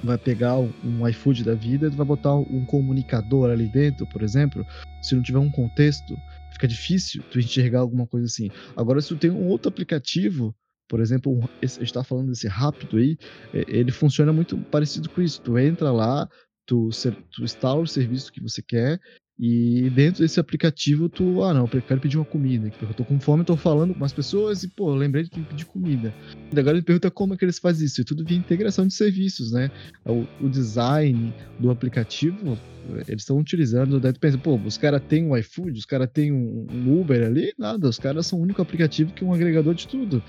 vai 0.05 0.17
pegar 0.17 0.57
um 0.57 1.07
iFood 1.07 1.43
da 1.43 1.53
vida, 1.53 1.89
vai 1.89 2.05
botar 2.05 2.35
um 2.35 2.65
comunicador 2.65 3.49
ali 3.49 3.67
dentro, 3.67 4.05
por 4.07 4.21
exemplo, 4.21 4.65
se 5.01 5.15
não 5.15 5.21
tiver 5.21 5.39
um 5.39 5.51
contexto, 5.51 6.17
fica 6.51 6.67
difícil 6.67 7.23
tu 7.31 7.39
enxergar 7.39 7.79
alguma 7.79 8.07
coisa 8.07 8.25
assim. 8.25 8.49
Agora, 8.75 9.01
se 9.01 9.09
tu 9.09 9.17
tem 9.17 9.31
um 9.31 9.47
outro 9.47 9.69
aplicativo, 9.69 10.55
por 10.87 10.99
exemplo, 10.99 11.39
gente 11.61 11.83
está 11.83 12.03
falando 12.03 12.29
desse 12.29 12.47
rápido 12.47 12.97
aí, 12.97 13.17
é, 13.53 13.65
ele 13.67 13.91
funciona 13.91 14.31
muito 14.31 14.57
parecido 14.57 15.09
com 15.09 15.21
isso. 15.21 15.41
Tu 15.41 15.57
entra 15.57 15.91
lá, 15.91 16.29
tu, 16.65 16.89
tu 17.31 17.43
instala 17.43 17.81
o 17.81 17.87
serviço 17.87 18.31
que 18.31 18.41
você 18.41 18.61
quer 18.61 18.99
e 19.37 19.89
dentro 19.89 20.21
desse 20.21 20.39
aplicativo, 20.39 21.09
tu, 21.09 21.43
ah, 21.43 21.53
não, 21.53 21.69
eu 21.71 21.81
quero 21.81 21.99
pedir 21.99 22.17
uma 22.17 22.23
comida. 22.25 22.71
Eu 22.81 22.93
tô 22.93 23.03
com 23.03 23.19
fome, 23.19 23.43
tô 23.43 23.57
falando 23.57 23.93
com 23.93 24.05
as 24.05 24.13
pessoas 24.13 24.63
e, 24.63 24.69
pô, 24.69 24.93
lembrei 24.95 25.23
de 25.23 25.29
pedir 25.29 25.65
comida. 25.65 26.13
E 26.53 26.57
agora 26.57 26.77
ele 26.77 26.85
pergunta 26.85 27.11
como 27.11 27.33
é 27.33 27.37
que 27.37 27.43
eles 27.43 27.59
fazem 27.59 27.85
isso. 27.85 27.99
E 27.99 28.05
tudo 28.05 28.23
via 28.23 28.37
integração 28.37 28.87
de 28.87 28.93
serviços, 28.93 29.51
né? 29.51 29.69
O, 30.05 30.25
o 30.41 30.49
design 30.49 31.33
do 31.59 31.69
aplicativo, 31.69 32.57
eles 33.07 33.23
estão 33.23 33.37
utilizando. 33.37 33.99
Daí 33.99 34.13
tu 34.13 34.21
pensa, 34.21 34.37
pô, 34.37 34.55
os 34.55 34.77
caras 34.77 35.01
têm 35.05 35.25
um 35.25 35.35
iFood, 35.35 35.77
os 35.77 35.85
caras 35.85 36.09
têm 36.13 36.31
um, 36.31 36.65
um 36.71 37.01
Uber 37.01 37.21
ali, 37.21 37.53
nada. 37.57 37.89
Os 37.89 37.99
caras 37.99 38.25
são 38.27 38.39
o 38.39 38.41
único 38.41 38.61
aplicativo 38.61 39.11
que 39.11 39.21
é 39.21 39.27
um 39.27 39.33
agregador 39.33 39.73
de 39.73 39.85
tudo. 39.85 40.23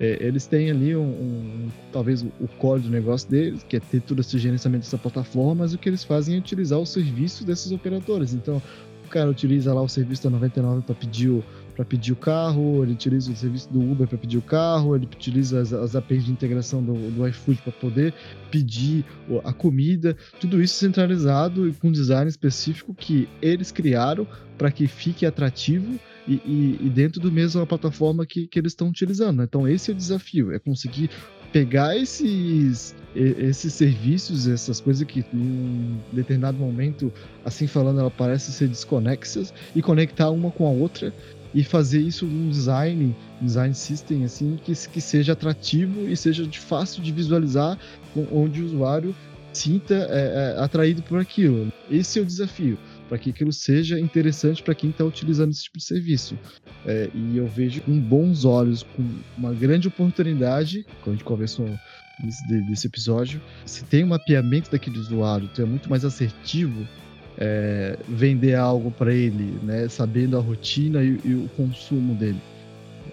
É, 0.00 0.24
eles 0.24 0.46
têm 0.46 0.70
ali 0.70 0.94
um, 0.94 1.02
um 1.02 1.68
talvez 1.92 2.22
o, 2.22 2.30
o 2.40 2.48
core 2.58 2.82
do 2.82 2.88
negócio 2.88 3.28
deles, 3.28 3.64
que 3.64 3.76
é 3.76 3.80
ter 3.80 4.00
todo 4.00 4.20
esse 4.20 4.38
gerenciamento 4.38 4.84
dessa 4.84 4.98
plataforma, 4.98 5.56
mas 5.56 5.74
o 5.74 5.78
que 5.78 5.88
eles 5.88 6.04
fazem 6.04 6.36
é 6.36 6.38
utilizar 6.38 6.78
o 6.78 6.86
serviço 6.86 7.44
desses 7.44 7.72
operadores. 7.72 8.32
Então, 8.32 8.62
o 9.04 9.08
cara 9.08 9.30
utiliza 9.30 9.72
lá 9.72 9.82
o 9.82 9.88
serviço 9.88 10.24
da 10.24 10.30
99 10.30 10.82
para 10.82 10.94
pedir 10.94 11.30
o 11.30 11.42
para 11.78 11.84
pedir 11.84 12.12
o 12.12 12.16
carro, 12.16 12.82
ele 12.82 12.90
utiliza 12.90 13.30
o 13.30 13.36
serviço 13.36 13.72
do 13.72 13.78
Uber 13.80 14.08
para 14.08 14.18
pedir 14.18 14.36
o 14.36 14.42
carro, 14.42 14.96
ele 14.96 15.06
utiliza 15.06 15.60
as, 15.60 15.72
as 15.72 15.94
APIs 15.94 16.24
de 16.24 16.32
integração 16.32 16.82
do, 16.82 16.92
do 17.12 17.24
iFood 17.28 17.62
para 17.62 17.70
poder 17.70 18.12
pedir 18.50 19.04
a 19.44 19.52
comida, 19.52 20.16
tudo 20.40 20.60
isso 20.60 20.74
centralizado 20.74 21.68
e 21.68 21.72
com 21.72 21.92
design 21.92 22.28
específico 22.28 22.92
que 22.92 23.28
eles 23.40 23.70
criaram 23.70 24.26
para 24.58 24.72
que 24.72 24.88
fique 24.88 25.24
atrativo 25.24 26.00
e, 26.28 26.34
e, 26.44 26.78
e, 26.82 26.90
dentro 26.90 27.20
do 27.20 27.32
mesmo 27.32 27.66
plataforma 27.66 28.26
que, 28.26 28.46
que 28.46 28.58
eles 28.58 28.72
estão 28.72 28.88
utilizando. 28.88 29.38
Né? 29.38 29.44
Então 29.44 29.66
esse 29.66 29.90
é 29.90 29.94
o 29.94 29.96
desafio, 29.96 30.52
é 30.52 30.58
conseguir 30.58 31.10
pegar 31.50 31.96
esses 31.96 32.94
esses 33.16 33.72
serviços, 33.72 34.46
essas 34.46 34.80
coisas 34.80 35.04
que 35.04 35.24
em 35.32 35.98
determinado 36.12 36.58
momento, 36.58 37.12
assim 37.44 37.66
falando, 37.66 37.98
ela 37.98 38.10
parece 38.10 38.52
ser 38.52 38.68
desconexas 38.68 39.52
e 39.74 39.82
conectar 39.82 40.30
uma 40.30 40.52
com 40.52 40.66
a 40.66 40.70
outra 40.70 41.12
e 41.54 41.64
fazer 41.64 42.00
isso 42.00 42.26
num 42.26 42.50
design, 42.50 43.16
design 43.40 43.74
system 43.74 44.24
assim 44.24 44.58
que, 44.62 44.72
que 44.72 45.00
seja 45.00 45.32
atrativo 45.32 46.08
e 46.08 46.16
seja 46.16 46.46
de 46.46 46.60
fácil 46.60 47.02
de 47.02 47.10
visualizar, 47.10 47.78
onde 48.30 48.62
o 48.62 48.66
usuário 48.66 49.14
sinta 49.52 49.94
é, 49.94 50.54
é, 50.56 50.62
atraído 50.62 51.02
por 51.02 51.18
aquilo. 51.18 51.72
Esse 51.90 52.18
é 52.18 52.22
o 52.22 52.26
desafio 52.26 52.78
para 53.08 53.18
que 53.18 53.30
aquilo 53.30 53.52
seja 53.52 53.98
interessante 53.98 54.62
para 54.62 54.74
quem 54.74 54.90
está 54.90 55.04
utilizando 55.04 55.50
esse 55.50 55.64
tipo 55.64 55.78
de 55.78 55.84
serviço. 55.84 56.38
É, 56.86 57.10
e 57.14 57.36
eu 57.36 57.46
vejo 57.46 57.80
com 57.82 57.98
bons 57.98 58.44
olhos, 58.44 58.82
com 58.82 59.04
uma 59.36 59.52
grande 59.52 59.88
oportunidade, 59.88 60.84
como 61.02 61.14
a 61.14 61.16
gente 61.16 61.24
conversou 61.24 61.68
nesse, 62.22 62.44
desse 62.46 62.86
episódio, 62.86 63.40
se 63.64 63.84
tem 63.84 64.04
um 64.04 64.08
mapeamento 64.08 64.70
daquele 64.70 64.98
usuário, 64.98 65.48
então 65.52 65.64
é 65.64 65.68
muito 65.68 65.88
mais 65.88 66.04
assertivo 66.04 66.86
é, 67.38 67.96
vender 68.08 68.54
algo 68.54 68.90
para 68.90 69.14
ele, 69.14 69.58
né, 69.62 69.88
sabendo 69.88 70.36
a 70.36 70.40
rotina 70.40 71.02
e, 71.02 71.18
e 71.24 71.34
o 71.34 71.48
consumo 71.56 72.14
dele. 72.14 72.40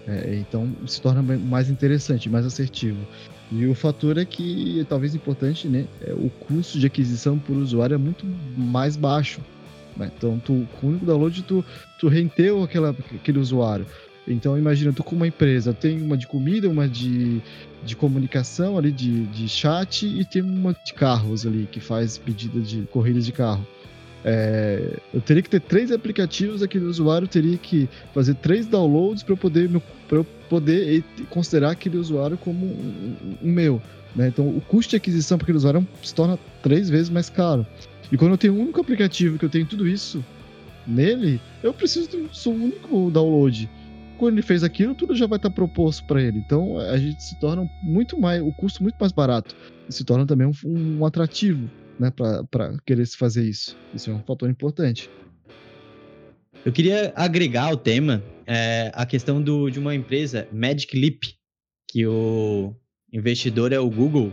É, 0.06 0.36
então 0.36 0.72
se 0.86 1.00
torna 1.00 1.22
mais 1.22 1.68
interessante, 1.68 2.28
mais 2.28 2.46
assertivo. 2.46 2.98
E 3.50 3.66
o 3.66 3.74
fator 3.74 4.18
é 4.18 4.24
que, 4.24 4.84
talvez 4.88 5.14
importante, 5.14 5.68
né, 5.68 5.86
é, 6.00 6.12
o 6.12 6.28
custo 6.28 6.78
de 6.78 6.86
aquisição 6.86 7.38
por 7.38 7.56
usuário 7.56 7.94
é 7.94 7.98
muito 7.98 8.26
mais 8.56 8.96
baixo. 8.96 9.40
Né? 9.96 10.10
Então, 10.16 10.40
tu, 10.44 10.66
com 10.80 10.86
o 10.86 10.90
único 10.90 11.06
download, 11.06 11.42
tu, 11.42 11.64
tu 11.98 12.08
renteu 12.08 12.62
aquela, 12.62 12.94
aquele 13.14 13.38
usuário. 13.38 13.86
Então, 14.28 14.58
imagina, 14.58 14.92
tu 14.92 15.04
com 15.04 15.14
uma 15.14 15.26
empresa, 15.26 15.72
tem 15.72 16.02
uma 16.02 16.16
de 16.16 16.26
comida, 16.26 16.68
uma 16.68 16.88
de, 16.88 17.40
de 17.84 17.94
comunicação 17.94 18.76
ali, 18.76 18.90
de, 18.90 19.24
de 19.26 19.48
chat, 19.48 20.04
e 20.04 20.24
tem 20.24 20.42
uma 20.42 20.74
de 20.84 20.92
carros 20.92 21.46
ali, 21.46 21.68
que 21.70 21.80
faz 21.80 22.18
pedida 22.18 22.60
de 22.60 22.82
corridas 22.90 23.24
de 23.24 23.32
carro. 23.32 23.64
É, 24.24 24.98
eu 25.14 25.20
teria 25.20 25.40
que 25.40 25.48
ter 25.48 25.60
três 25.60 25.92
aplicativos, 25.92 26.60
aquele 26.60 26.86
usuário 26.86 27.28
teria 27.28 27.56
que 27.56 27.88
fazer 28.12 28.34
três 28.34 28.66
downloads 28.66 29.22
para 29.22 29.34
eu 29.34 29.36
poder, 29.36 29.70
eu 30.10 30.26
poder 30.48 31.04
considerar 31.30 31.70
aquele 31.70 31.96
usuário 31.96 32.36
como 32.36 32.66
um, 32.66 33.36
um 33.40 33.52
meu. 33.52 33.80
Né? 34.16 34.26
Então, 34.26 34.48
o 34.48 34.60
custo 34.60 34.90
de 34.90 34.96
aquisição 34.96 35.38
para 35.38 35.44
aquele 35.44 35.58
usuário 35.58 35.86
se 36.02 36.12
torna 36.12 36.36
três 36.60 36.90
vezes 36.90 37.08
mais 37.08 37.30
caro. 37.30 37.64
E 38.10 38.16
quando 38.16 38.32
eu 38.32 38.38
tenho 38.38 38.54
um 38.54 38.62
único 38.62 38.80
aplicativo 38.80 39.38
que 39.38 39.44
eu 39.44 39.48
tenho 39.48 39.66
tudo 39.66 39.86
isso 39.86 40.24
nele, 40.86 41.40
eu 41.62 41.74
preciso 41.74 42.08
de 42.08 42.48
um 42.48 42.52
único 42.52 43.10
download. 43.10 43.68
Quando 44.18 44.34
ele 44.34 44.42
fez 44.42 44.62
aquilo, 44.62 44.94
tudo 44.94 45.14
já 45.14 45.26
vai 45.26 45.36
estar 45.36 45.50
proposto 45.50 46.04
para 46.06 46.22
ele. 46.22 46.38
Então 46.38 46.78
a 46.78 46.96
gente 46.96 47.22
se 47.22 47.38
torna 47.38 47.68
muito 47.82 48.18
mais, 48.18 48.40
o 48.40 48.52
custo 48.52 48.82
muito 48.82 48.96
mais 48.98 49.12
barato. 49.12 49.54
E 49.88 49.92
se 49.92 50.04
torna 50.04 50.24
também 50.24 50.46
um, 50.46 50.98
um 50.98 51.04
atrativo 51.04 51.68
né, 51.98 52.10
para 52.10 52.76
querer 52.86 53.06
se 53.06 53.16
fazer 53.16 53.44
isso. 53.44 53.76
Isso 53.94 54.10
é 54.10 54.14
um 54.14 54.22
fator 54.22 54.48
importante. 54.48 55.10
Eu 56.64 56.72
queria 56.72 57.12
agregar 57.14 57.66
ao 57.66 57.76
tema 57.76 58.22
é, 58.46 58.90
a 58.94 59.06
questão 59.06 59.40
do, 59.40 59.70
de 59.70 59.78
uma 59.78 59.94
empresa, 59.94 60.48
Magic 60.52 60.98
Leap, 60.98 61.22
que 61.88 62.06
o 62.06 62.74
investidor 63.12 63.72
é 63.72 63.78
o 63.78 63.88
Google. 63.88 64.32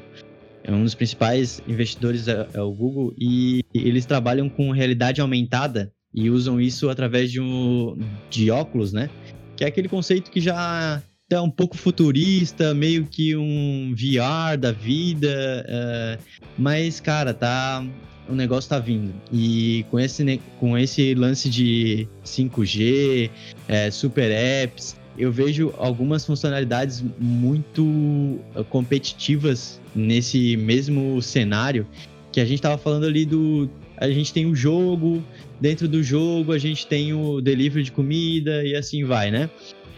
É 0.63 0.71
um 0.71 0.83
dos 0.83 0.95
principais 0.95 1.61
investidores 1.67 2.27
é, 2.27 2.47
é 2.53 2.61
o 2.61 2.71
Google 2.71 3.13
e 3.17 3.61
eles 3.73 4.05
trabalham 4.05 4.47
com 4.49 4.71
realidade 4.71 5.19
aumentada 5.19 5.91
e 6.13 6.29
usam 6.29 6.61
isso 6.61 6.89
através 6.89 7.31
de, 7.31 7.41
um, 7.41 7.97
de 8.29 8.49
óculos, 8.49 8.93
né? 8.93 9.09
Que 9.55 9.65
é 9.65 9.67
aquele 9.67 9.89
conceito 9.89 10.31
que 10.31 10.39
já 10.39 11.01
é 11.29 11.39
um 11.41 11.49
pouco 11.49 11.75
futurista, 11.75 12.73
meio 12.73 13.05
que 13.05 13.35
um 13.35 13.93
VR 13.95 14.57
da 14.57 14.71
vida, 14.71 15.65
uh, 15.67 16.23
mas 16.57 16.99
cara, 16.99 17.33
tá 17.33 17.83
o 18.27 18.33
negócio 18.33 18.69
tá 18.69 18.79
vindo. 18.79 19.13
E 19.31 19.85
com 19.89 19.99
esse, 19.99 20.41
com 20.59 20.77
esse 20.77 21.13
lance 21.13 21.49
de 21.49 22.07
5G, 22.23 23.29
é, 23.67 23.91
super 23.91 24.31
apps, 24.31 24.95
eu 25.17 25.31
vejo 25.31 25.73
algumas 25.77 26.25
funcionalidades 26.25 27.03
muito 27.19 28.39
competitivas 28.69 29.79
nesse 29.95 30.57
mesmo 30.57 31.21
cenário 31.21 31.87
que 32.33 32.41
a 32.41 32.45
gente 32.45 32.55
estava 32.55 32.77
falando 32.77 33.05
ali 33.05 33.25
do. 33.25 33.69
A 33.97 34.09
gente 34.09 34.33
tem 34.33 34.47
o 34.47 34.55
jogo, 34.55 35.23
dentro 35.61 35.87
do 35.87 36.01
jogo 36.03 36.51
a 36.51 36.57
gente 36.57 36.87
tem 36.87 37.13
o 37.13 37.39
delivery 37.39 37.83
de 37.83 37.91
comida 37.91 38.65
e 38.65 38.75
assim 38.75 39.05
vai, 39.05 39.29
né? 39.29 39.49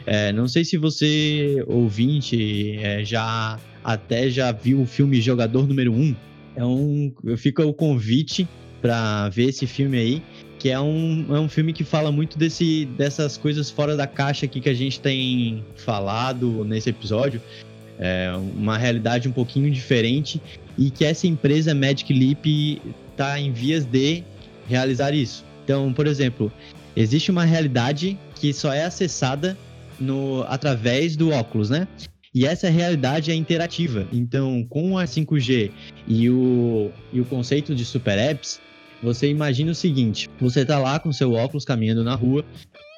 É, 0.05 0.31
não 0.31 0.47
sei 0.47 0.63
se 0.63 0.77
você, 0.77 1.63
ouvinte, 1.65 2.77
é, 2.77 3.03
já 3.03 3.57
até 3.83 4.29
já 4.29 4.51
viu 4.51 4.81
o 4.81 4.85
filme 4.85 5.19
Jogador 5.21 5.65
Número 5.65 5.91
1. 5.93 6.15
É 6.57 6.65
um, 6.65 7.11
fica 7.37 7.65
o 7.65 7.73
convite 7.73 8.47
para 8.81 9.29
ver 9.29 9.49
esse 9.49 9.65
filme 9.65 9.97
aí, 9.97 10.23
que 10.65 10.71
é 10.71 10.79
um, 10.79 11.27
é 11.29 11.39
um 11.39 11.47
filme 11.47 11.71
que 11.71 11.83
fala 11.83 12.11
muito 12.11 12.39
desse, 12.39 12.85
dessas 12.97 13.37
coisas 13.37 13.69
fora 13.69 13.95
da 13.95 14.07
caixa 14.07 14.47
aqui 14.47 14.59
que 14.59 14.67
a 14.67 14.73
gente 14.73 14.99
tem 14.99 15.63
falado 15.75 16.65
nesse 16.65 16.89
episódio. 16.89 17.39
É 17.99 18.31
uma 18.35 18.75
realidade 18.75 19.29
um 19.29 19.31
pouquinho 19.31 19.69
diferente 19.69 20.41
e 20.75 20.89
que 20.89 21.05
essa 21.05 21.27
empresa 21.27 21.75
Magic 21.75 22.11
Leap 22.11 22.81
está 23.11 23.39
em 23.39 23.51
vias 23.51 23.85
de 23.85 24.23
realizar 24.67 25.13
isso. 25.13 25.45
Então, 25.63 25.93
por 25.93 26.07
exemplo, 26.07 26.51
existe 26.95 27.29
uma 27.29 27.45
realidade 27.45 28.17
que 28.33 28.51
só 28.51 28.73
é 28.73 28.85
acessada 28.85 29.55
no, 29.99 30.43
através 30.47 31.15
do 31.15 31.29
óculos, 31.29 31.69
né? 31.69 31.87
E 32.33 32.43
essa 32.43 32.71
realidade 32.71 33.29
é 33.29 33.35
interativa. 33.35 34.07
Então, 34.11 34.65
com 34.67 34.97
a 34.97 35.03
5G 35.03 35.69
e 36.07 36.27
o, 36.27 36.89
e 37.13 37.21
o 37.21 37.25
conceito 37.25 37.75
de 37.75 37.85
super 37.85 38.17
apps, 38.17 38.59
você 39.01 39.29
imagina 39.29 39.71
o 39.71 39.75
seguinte: 39.75 40.29
você 40.39 40.61
está 40.61 40.79
lá 40.79 40.99
com 40.99 41.11
seu 41.11 41.33
óculos 41.33 41.65
caminhando 41.65 42.03
na 42.03 42.15
rua 42.15 42.43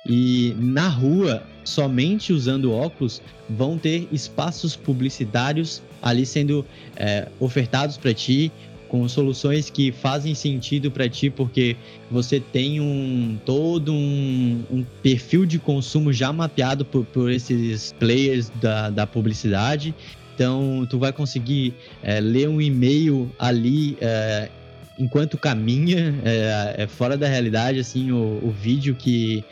e 0.07 0.55
na 0.57 0.87
rua, 0.87 1.43
somente 1.65 2.31
usando 2.31 2.71
óculos, 2.71 3.21
vão 3.49 3.77
ter 3.77 4.07
espaços 4.11 4.75
publicitários 4.75 5.81
ali 6.01 6.25
sendo 6.25 6.65
é, 6.95 7.27
ofertados 7.39 7.97
para 7.97 8.13
ti 8.13 8.51
com 8.87 9.07
soluções 9.09 9.69
que 9.69 9.91
fazem 9.91 10.33
sentido 10.33 10.89
para 10.89 11.09
ti, 11.09 11.29
porque 11.29 11.75
você 12.09 12.39
tem 12.39 12.79
um 12.79 13.37
todo 13.45 13.91
um, 13.91 14.63
um, 14.71 14.85
perfil 15.03 15.45
de 15.45 15.59
consumo 15.59 16.13
já 16.13 16.31
mapeado 16.31 16.85
por, 16.85 17.05
por 17.05 17.29
esses 17.29 17.93
players 17.99 18.49
da, 18.61 18.89
da 18.89 19.05
publicidade. 19.05 19.93
Então, 20.33 20.87
tu 20.89 20.99
vai 20.99 21.11
conseguir 21.11 21.73
é, 22.01 22.19
ler 22.19 22.47
um 22.47 22.61
e-mail 22.61 23.29
ali 23.39 23.97
é, 23.99 24.49
enquanto 24.97 25.37
caminha, 25.37 26.15
é, 26.23 26.83
é, 26.83 26.87
fora 26.87 27.17
da 27.17 27.27
realidade, 27.27 27.79
assim, 27.79 28.11
o, 28.11 28.39
o 28.43 28.51
vídeo 28.51 28.95
que, 28.95 29.43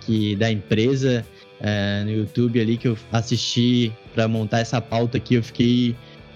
que 0.00 0.36
da 0.36 0.50
empresa 0.50 1.24
é, 1.60 2.02
no 2.04 2.10
YouTube 2.10 2.60
ali 2.60 2.76
que 2.76 2.88
eu 2.88 2.96
assisti 3.12 3.92
para 4.14 4.26
montar 4.28 4.60
essa 4.60 4.80
pauta 4.80 5.16
aqui, 5.16 5.34
eu 5.34 5.42
fiquei 5.42 5.94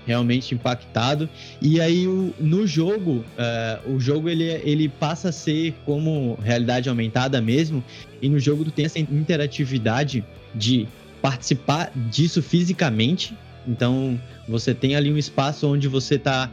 realmente 0.09 0.54
impactado. 0.54 1.28
E 1.61 1.81
aí 1.81 2.09
o, 2.09 2.35
no 2.40 2.66
jogo, 2.66 3.24
uh, 3.37 3.94
o 3.94 4.00
jogo 4.00 4.31
ele, 4.31 4.44
ele 4.44 4.88
passa 4.88 5.28
a 5.28 5.33
ser 5.33 5.74
como 5.85 6.38
realidade 6.42 6.88
aumentada 6.88 7.42
mesmo. 7.42 7.85
E 8.22 8.28
no 8.28 8.38
jogo 8.38 8.64
tu 8.64 8.70
tem 8.70 8.87
essa 8.87 8.98
interatividade 8.98 10.24
de 10.54 10.88
participar 11.20 11.92
disso 11.94 12.42
fisicamente. 12.42 13.37
Então 13.66 14.18
você 14.48 14.72
tem 14.72 14.96
ali 14.96 15.12
um 15.12 15.18
espaço 15.18 15.68
onde 15.68 15.87
você 15.87 16.18
tá. 16.18 16.50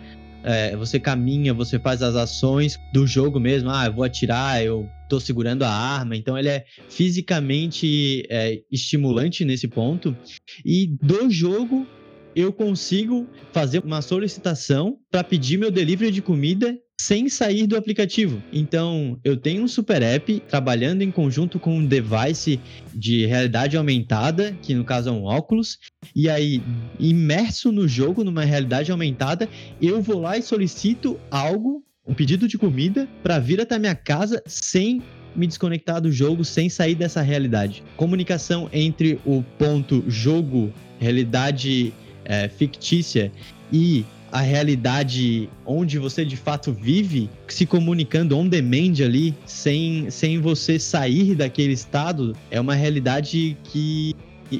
É, 0.48 0.76
você 0.76 1.00
caminha, 1.00 1.56
você 1.56 1.80
faz 1.80 2.04
as 2.04 2.16
ações 2.16 2.80
do 2.94 3.08
jogo 3.08 3.40
mesmo. 3.40 3.72
Ah, 3.72 3.88
eu 3.88 3.94
vou 3.94 4.04
atirar, 4.04 4.64
eu 4.64 4.88
tô 5.10 5.20
segurando 5.20 5.64
a 5.64 5.70
arma. 5.70 6.16
Então 6.16 6.38
ele 6.38 6.50
é 6.50 6.66
fisicamente 6.88 8.24
é, 8.30 8.62
estimulante 8.72 9.44
nesse 9.44 9.68
ponto. 9.68 10.16
E 10.64 10.96
do 11.02 11.32
jogo 11.32 11.88
eu 12.36 12.54
consigo 12.54 13.28
fazer 13.52 13.84
uma 13.84 14.02
solicitação 14.02 15.00
para 15.10 15.24
pedir 15.24 15.58
meu 15.58 15.72
delivery 15.72 16.12
de 16.12 16.22
comida 16.22 16.78
sem 17.00 17.28
sair 17.30 17.68
do 17.68 17.76
aplicativo. 17.76 18.42
Então, 18.52 19.20
eu 19.24 19.36
tenho 19.36 19.64
um 19.64 19.68
super 19.68 20.02
app 20.02 20.40
trabalhando 20.48 21.02
em 21.02 21.12
conjunto 21.12 21.60
com 21.60 21.78
um 21.78 21.86
device 21.86 22.60
de 22.94 23.26
realidade 23.26 23.76
aumentada, 23.76 24.58
que 24.62 24.74
no 24.74 24.84
caso 24.84 25.10
é 25.10 25.12
um 25.12 25.24
óculos, 25.24 25.78
e 26.16 26.30
aí, 26.30 26.62
imerso 27.00 27.72
no 27.72 27.88
jogo, 27.88 28.24
numa 28.24 28.44
realidade 28.44 28.92
aumentada, 28.92 29.50
eu 29.82 30.02
vou 30.02 30.22
lá 30.22 30.38
e 30.38 30.42
solicito 30.42 31.20
algo, 31.30 31.84
um 32.08 32.14
pedido 32.14 32.48
de 32.48 32.58
comida, 32.58 33.08
para 33.22 33.40
vir 33.40 33.60
até 33.60 33.78
minha 33.78 33.96
casa 33.96 34.42
sem 34.46 35.02
me 35.36 35.46
desconectar 35.46 36.02
do 36.02 36.12
jogo 36.12 36.46
sem 36.46 36.70
sair 36.70 36.96
dessa 36.96 37.22
realidade. 37.22 37.84
Comunicação 37.98 38.70
entre 38.72 39.20
o 39.26 39.44
ponto 39.60 40.04
jogo, 40.08 40.72
realidade 40.98 41.94
é, 42.24 42.48
fictícia 42.48 43.32
e 43.72 44.06
a 44.36 44.42
realidade 44.42 45.48
onde 45.66 45.98
você 45.98 46.26
de 46.26 46.36
fato 46.36 46.74
vive, 46.74 47.30
se 47.48 47.66
comunicando 47.66 48.38
on 48.38 48.50
demand 48.50 49.02
ali, 49.02 49.34
sem, 49.46 50.10
sem 50.10 50.42
você 50.42 50.78
sair 50.78 51.36
daquele 51.36 51.72
estado, 51.72 52.36
é 52.52 52.60
uma 52.60 52.76
realidade 52.76 53.56
que 53.64 54.14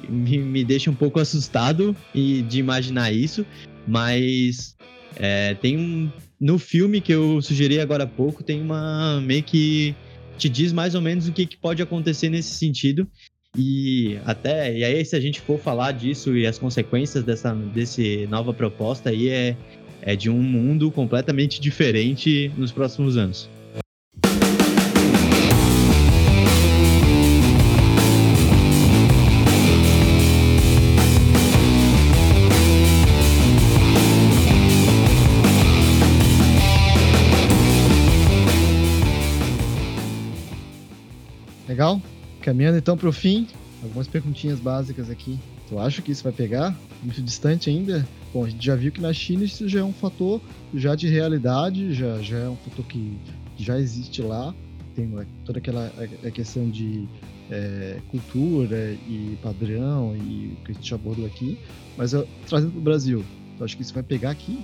me, 0.08 0.38
me 0.38 0.64
deixa 0.64 0.90
um 0.90 0.96
pouco 0.96 1.20
assustado 1.20 1.94
e 2.14 2.42
de 2.44 2.58
imaginar 2.58 3.12
isso, 3.12 3.46
mas 3.86 4.78
é, 5.18 5.54
tem 5.56 5.78
um. 5.78 6.10
No 6.40 6.58
filme 6.58 7.02
que 7.02 7.12
eu 7.12 7.42
sugeri 7.42 7.78
agora 7.78 8.06
há 8.06 8.08
pouco, 8.08 8.44
tem 8.44 8.62
uma 8.62 9.20
meio 9.20 9.44
que 9.44 9.94
te 10.38 10.48
diz 10.48 10.72
mais 10.72 10.96
ou 10.96 11.02
menos 11.02 11.28
o 11.28 11.34
que, 11.34 11.46
que 11.46 11.58
pode 11.58 11.82
acontecer 11.82 12.30
nesse 12.30 12.56
sentido. 12.56 13.06
E 13.58 14.20
até, 14.26 14.76
e 14.78 14.84
aí 14.84 15.06
se 15.06 15.16
a 15.16 15.20
gente 15.20 15.40
for 15.40 15.58
falar 15.58 15.94
disso 15.94 16.36
e 16.36 16.46
as 16.46 16.60
consequências 16.60 17.24
dessa 17.24 17.54
desse 17.54 18.28
nova 18.28 18.54
proposta 18.54 19.10
aí 19.10 19.30
é, 19.30 19.56
é 20.02 20.16
de 20.16 20.30
um 20.30 20.42
mundo 20.42 20.92
completamente 20.92 21.62
diferente 21.62 22.52
nos 22.58 22.72
próximos 22.72 23.18
anos. 23.18 23.50
Legal? 41.68 42.02
Caminhando 42.46 42.78
então 42.78 42.96
para 42.96 43.10
o 43.10 43.12
fim, 43.12 43.48
algumas 43.82 44.08
perguntinhas 44.08 44.60
básicas 44.60 45.10
aqui. 45.10 45.40
Tu 45.68 45.80
acha 45.80 46.00
que 46.00 46.12
isso 46.12 46.24
vai 46.24 46.32
pegar? 46.32 46.80
Muito 47.02 47.20
distante 47.20 47.72
ainda? 47.72 48.08
Bom, 48.32 48.46
a 48.46 48.50
gente 48.50 48.64
já 48.64 48.76
viu 48.76 48.92
que 48.92 49.02
na 49.02 49.12
China 49.12 49.44
isso 49.44 49.68
já 49.68 49.80
é 49.80 49.84
um 49.84 49.92
fator 49.92 50.40
já 50.72 50.94
de 50.94 51.08
realidade, 51.08 51.92
já, 51.92 52.22
já 52.22 52.38
é 52.38 52.48
um 52.48 52.56
fator 52.56 52.86
que 52.86 53.18
já 53.58 53.80
existe 53.80 54.22
lá. 54.22 54.54
Tem 54.96 55.12
toda 55.44 55.58
aquela 55.58 55.92
a 56.24 56.30
questão 56.30 56.70
de 56.70 57.08
é, 57.50 57.98
cultura 58.12 58.96
e 59.10 59.36
padrão 59.42 60.16
e 60.16 60.56
que 60.64 60.72
a 60.72 60.76
gente 60.76 60.94
abordou 60.94 61.26
aqui. 61.26 61.58
Mas 61.98 62.14
eu, 62.14 62.28
trazendo 62.48 62.74
para 62.74 62.80
o 62.80 62.84
Brasil, 62.84 63.26
tu 63.58 63.64
acha 63.64 63.76
que 63.76 63.82
isso 63.82 63.94
vai 63.94 64.04
pegar 64.04 64.30
aqui? 64.30 64.60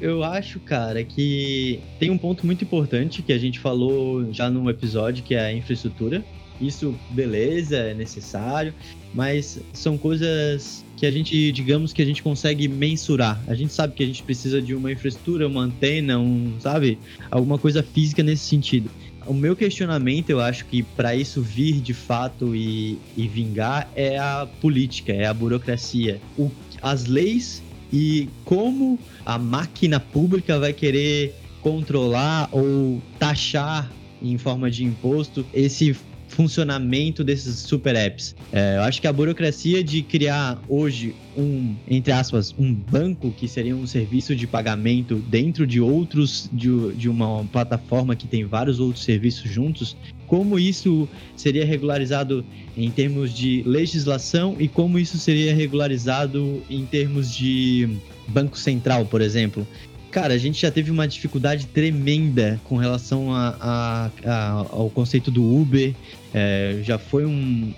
Eu 0.00 0.24
acho, 0.24 0.58
cara, 0.58 1.04
que 1.04 1.78
tem 2.00 2.10
um 2.10 2.18
ponto 2.18 2.44
muito 2.44 2.64
importante 2.64 3.22
que 3.22 3.32
a 3.32 3.38
gente 3.38 3.60
falou 3.60 4.32
já 4.32 4.50
no 4.50 4.68
episódio, 4.68 5.22
que 5.22 5.36
é 5.36 5.46
a 5.46 5.52
infraestrutura. 5.52 6.24
Isso, 6.60 6.94
beleza, 7.10 7.76
é 7.76 7.94
necessário, 7.94 8.72
mas 9.12 9.60
são 9.72 9.98
coisas 9.98 10.84
que 10.96 11.04
a 11.04 11.10
gente, 11.10 11.52
digamos 11.52 11.92
que 11.92 12.00
a 12.00 12.04
gente 12.04 12.22
consegue 12.22 12.68
mensurar. 12.68 13.42
A 13.46 13.54
gente 13.54 13.72
sabe 13.72 13.94
que 13.94 14.02
a 14.02 14.06
gente 14.06 14.22
precisa 14.22 14.62
de 14.62 14.74
uma 14.74 14.92
infraestrutura, 14.92 15.46
uma 15.46 15.62
antena, 15.62 16.18
um, 16.18 16.54
sabe, 16.60 16.98
alguma 17.30 17.58
coisa 17.58 17.82
física 17.82 18.22
nesse 18.22 18.44
sentido. 18.44 18.90
O 19.26 19.32
meu 19.32 19.56
questionamento, 19.56 20.30
eu 20.30 20.40
acho 20.40 20.66
que 20.66 20.82
para 20.82 21.16
isso 21.16 21.40
vir 21.40 21.80
de 21.80 21.94
fato 21.94 22.54
e, 22.54 22.98
e, 23.16 23.26
vingar 23.26 23.90
é 23.96 24.18
a 24.18 24.46
política, 24.60 25.12
é 25.12 25.26
a 25.26 25.34
burocracia. 25.34 26.20
O, 26.36 26.50
as 26.82 27.06
leis 27.06 27.62
e 27.92 28.28
como 28.44 28.98
a 29.24 29.38
máquina 29.38 29.98
pública 29.98 30.58
vai 30.58 30.72
querer 30.72 31.34
controlar 31.62 32.48
ou 32.52 33.00
taxar 33.18 33.90
em 34.22 34.36
forma 34.36 34.70
de 34.70 34.84
imposto 34.84 35.46
esse 35.54 35.96
funcionamento 36.34 37.22
desses 37.22 37.58
super 37.60 37.94
apps. 37.94 38.34
É, 38.52 38.76
eu 38.76 38.82
acho 38.82 39.00
que 39.00 39.06
a 39.06 39.12
burocracia 39.12 39.82
de 39.82 40.02
criar 40.02 40.60
hoje 40.68 41.14
um, 41.36 41.74
entre 41.88 42.12
aspas, 42.12 42.54
um 42.58 42.72
banco 42.72 43.30
que 43.32 43.48
seria 43.48 43.74
um 43.74 43.86
serviço 43.86 44.34
de 44.34 44.46
pagamento 44.46 45.16
dentro 45.16 45.66
de 45.66 45.80
outros, 45.80 46.48
de, 46.52 46.92
de 46.94 47.08
uma 47.08 47.44
plataforma 47.44 48.14
que 48.14 48.26
tem 48.26 48.44
vários 48.44 48.80
outros 48.80 49.04
serviços 49.04 49.50
juntos, 49.50 49.96
como 50.26 50.58
isso 50.58 51.08
seria 51.36 51.64
regularizado 51.64 52.44
em 52.76 52.90
termos 52.90 53.32
de 53.32 53.62
legislação 53.66 54.56
e 54.58 54.68
como 54.68 54.98
isso 54.98 55.18
seria 55.18 55.54
regularizado 55.54 56.62
em 56.68 56.84
termos 56.84 57.34
de 57.34 57.88
Banco 58.28 58.58
Central, 58.58 59.04
por 59.06 59.20
exemplo. 59.20 59.66
Cara, 60.14 60.34
a 60.34 60.38
gente 60.38 60.62
já 60.62 60.70
teve 60.70 60.92
uma 60.92 61.08
dificuldade 61.08 61.66
tremenda 61.66 62.60
com 62.62 62.76
relação 62.76 63.34
a, 63.34 63.56
a, 63.60 64.10
a, 64.24 64.50
ao 64.70 64.88
conceito 64.88 65.28
do 65.28 65.42
Uber. 65.42 65.92
É, 66.34 66.80
já 66.82 66.98
foi 66.98 67.24
um 67.24 67.72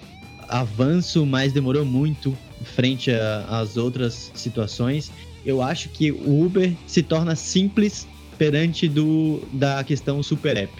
avanço, 0.48 1.26
mas 1.26 1.52
demorou 1.52 1.84
muito 1.84 2.36
frente 2.64 3.10
às 3.48 3.76
outras 3.76 4.32
situações. 4.34 5.12
Eu 5.44 5.62
acho 5.62 5.90
que 5.90 6.10
o 6.10 6.44
Uber 6.44 6.72
se 6.86 7.02
torna 7.02 7.36
simples 7.36 8.08
perante 8.38 8.88
do, 8.88 9.42
da 9.52 9.84
questão 9.84 10.22
Super 10.22 10.56
App. 10.56 10.72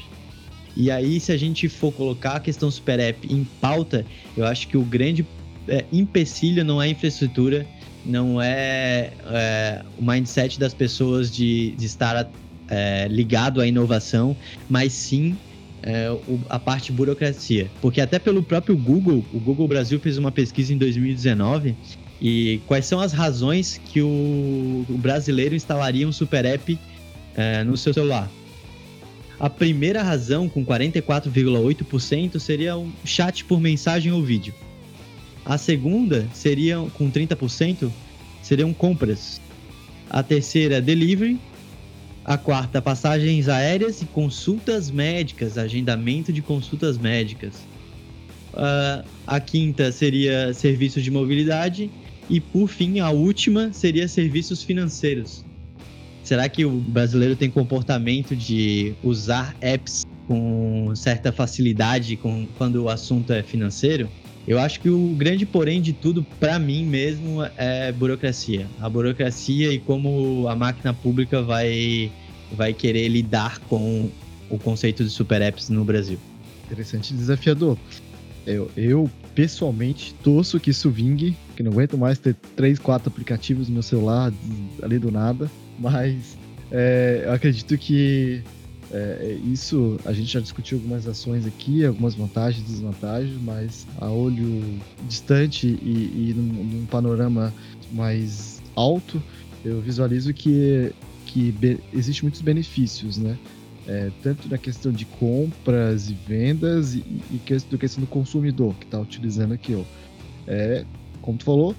E 0.77 0.91
aí, 0.91 1.21
se 1.21 1.33
a 1.33 1.37
gente 1.37 1.69
for 1.69 1.93
colocar 1.93 2.35
a 2.35 2.41
questão 2.41 2.71
Super 2.71 2.99
App 3.01 3.33
em 3.33 3.45
pauta, 3.61 4.05
eu 4.37 4.45
acho 4.45 4.69
que 4.69 4.77
o 4.77 4.83
grande 4.83 5.27
é, 5.69 5.85
empecilho 5.93 6.65
não 6.65 6.83
é 6.83 6.87
a 6.87 6.89
infraestrutura, 6.89 7.67
não 8.05 8.41
é, 8.41 9.13
é 9.27 9.85
o 9.99 10.05
mindset 10.05 10.61
das 10.61 10.75
pessoas 10.75 11.35
de, 11.35 11.73
de 11.73 11.87
estar 11.87 12.31
é, 12.69 13.09
ligado 13.09 13.61
à 13.61 13.67
inovação, 13.67 14.37
mas 14.69 14.93
sim 14.93 15.37
é, 15.83 16.11
o, 16.11 16.41
a 16.49 16.59
parte 16.59 16.93
burocracia. 16.93 17.71
Porque 17.81 18.01
até 18.01 18.19
pelo 18.19 18.43
próprio 18.43 18.77
Google, 18.77 19.25
o 19.33 19.39
Google 19.39 19.69
Brasil 19.69 20.01
fez 20.01 20.19
uma 20.19 20.33
pesquisa 20.33 20.73
em 20.73 20.79
2019 20.79 21.77
e 22.21 22.61
quais 22.67 22.87
são 22.87 23.01
as 23.01 23.13
razões 23.13 23.81
que 23.85 24.01
o, 24.01 24.85
o 24.89 24.99
brasileiro 24.99 25.55
instalaria 25.55 26.09
um 26.09 26.13
super 26.13 26.45
app 26.45 26.79
é, 27.35 27.63
no 27.65 27.77
seu 27.77 27.93
celular. 27.93 28.31
A 29.39 29.51
primeira 29.51 30.03
razão, 30.03 30.49
com 30.49 30.65
44,8%, 30.65 32.39
seria 32.39 32.77
um 32.77 32.91
chat 33.05 33.45
por 33.45 33.61
mensagem 33.61 34.11
ou 34.11 34.23
vídeo. 34.23 34.55
A 35.45 35.59
segunda 35.59 36.27
seria 36.33 36.79
com 36.95 37.11
30%, 37.11 37.91
seriam 38.43 38.73
compras. 38.73 39.41
A 40.09 40.23
terceira, 40.23 40.81
delivery. 40.81 41.39
A 42.27 42.37
quarta, 42.37 42.83
passagens 42.83 43.49
aéreas 43.49 44.03
e 44.03 44.05
consultas 44.05 44.91
médicas, 44.91 45.57
agendamento 45.57 46.33
de 46.33 46.43
consultas 46.43 46.99
médicas. 46.99 47.55
Uh, 48.53 49.07
a 49.25 49.39
quinta 49.39 49.93
seria 49.93 50.53
serviços 50.53 51.05
de 51.05 51.11
mobilidade. 51.13 51.89
E 52.29 52.41
por 52.41 52.67
fim, 52.67 52.99
a 52.99 53.11
última 53.11 53.73
seria 53.73 54.09
serviços 54.09 54.65
financeiros. 54.65 55.45
Será 56.25 56.49
que 56.49 56.65
o 56.65 56.81
brasileiro 56.81 57.37
tem 57.37 57.49
comportamento 57.49 58.35
de 58.35 58.93
usar 59.05 59.57
apps 59.61 60.05
com 60.27 60.93
certa 60.97 61.31
facilidade 61.31 62.17
com, 62.17 62.49
quando 62.59 62.83
o 62.83 62.89
assunto 62.89 63.33
é 63.33 63.41
financeiro? 63.45 64.11
Eu 64.47 64.61
acho 64.61 64.81
que 64.81 64.89
o 64.89 65.09
grande 65.09 65.45
porém 65.45 65.83
de 65.83 65.93
tudo, 65.93 66.23
para 66.39 66.59
mim 66.59 66.87
mesmo, 66.87 67.43
é 67.57 67.91
burocracia. 67.91 68.69
A 68.81 68.89
burocracia 68.89 69.73
e 69.73 69.79
como 69.79 70.47
a 70.49 70.55
máquina 70.55 70.95
pública 70.95 71.43
vai, 71.43 72.13
vai 72.53 72.73
querer 72.73 73.09
lidar 73.09 73.59
com 73.61 74.09
o 74.49 74.59
conceito 74.59 75.03
de 75.03 75.11
super 75.11 75.43
apps 75.43 75.69
no 75.69 75.85
Brasil. 75.85 76.19
Interessante 76.65 77.13
e 77.13 77.17
desafiador. 77.17 77.77
Eu, 78.47 78.71
eu, 78.77 79.11
pessoalmente 79.35 80.15
torço 80.23 80.61
que 80.61 80.71
isso 80.71 80.91
vingue, 80.91 81.37
que 81.57 81.63
não 81.65 81.73
aguento 81.73 81.99
mais 81.99 82.19
ter 82.19 82.37
três, 82.55 82.79
quatro 82.79 83.09
aplicativos 83.09 83.67
no 83.69 83.75
meu 83.75 83.83
celular 83.83 84.33
ali 84.81 84.99
do 85.01 85.11
nada, 85.11 85.51
mas 85.77 86.39
é, 86.71 87.23
eu 87.25 87.33
acredito 87.33 87.77
que 87.77 88.43
é, 88.93 89.19
é, 89.21 89.33
isso 89.45 89.99
a 90.05 90.13
gente 90.13 90.33
já 90.33 90.41
discutiu 90.41 90.79
algumas 90.79 91.09
ações 91.09 91.45
aqui, 91.47 91.85
algumas 91.85 92.15
vantagens 92.15 92.65
e 92.65 92.73
desvantagens, 92.73 93.37
mas 93.43 93.87
a 93.99 94.09
olho 94.09 94.63
distante 95.09 95.67
e, 95.67 96.31
e 96.31 96.35
num, 96.35 96.65
num, 96.65 96.87
panorama 96.87 97.53
mais 97.93 98.63
alto, 98.77 99.23
eu 99.65 99.81
visualizo 99.81 100.33
que, 100.33 100.93
que 101.27 101.55
existe 101.93 102.23
muitos 102.23 102.41
benefícios, 102.41 103.19
né? 103.19 103.37
É, 103.89 104.11
tanto 104.21 104.49
na 104.49 104.59
questão 104.59 104.91
de 104.91 105.05
compras 105.05 106.11
e 106.11 106.15
vendas 106.27 106.95
e, 106.95 107.05
e 107.31 107.41
questão, 107.45 107.79
questão 107.79 108.03
do 108.03 108.09
consumidor 108.09 108.75
que 108.75 108.85
está 108.85 108.99
utilizando 109.01 109.53
aquilo. 109.53 109.87
É, 110.47 110.85
como 111.23 111.39
tu 111.39 111.45
falou, 111.45 111.75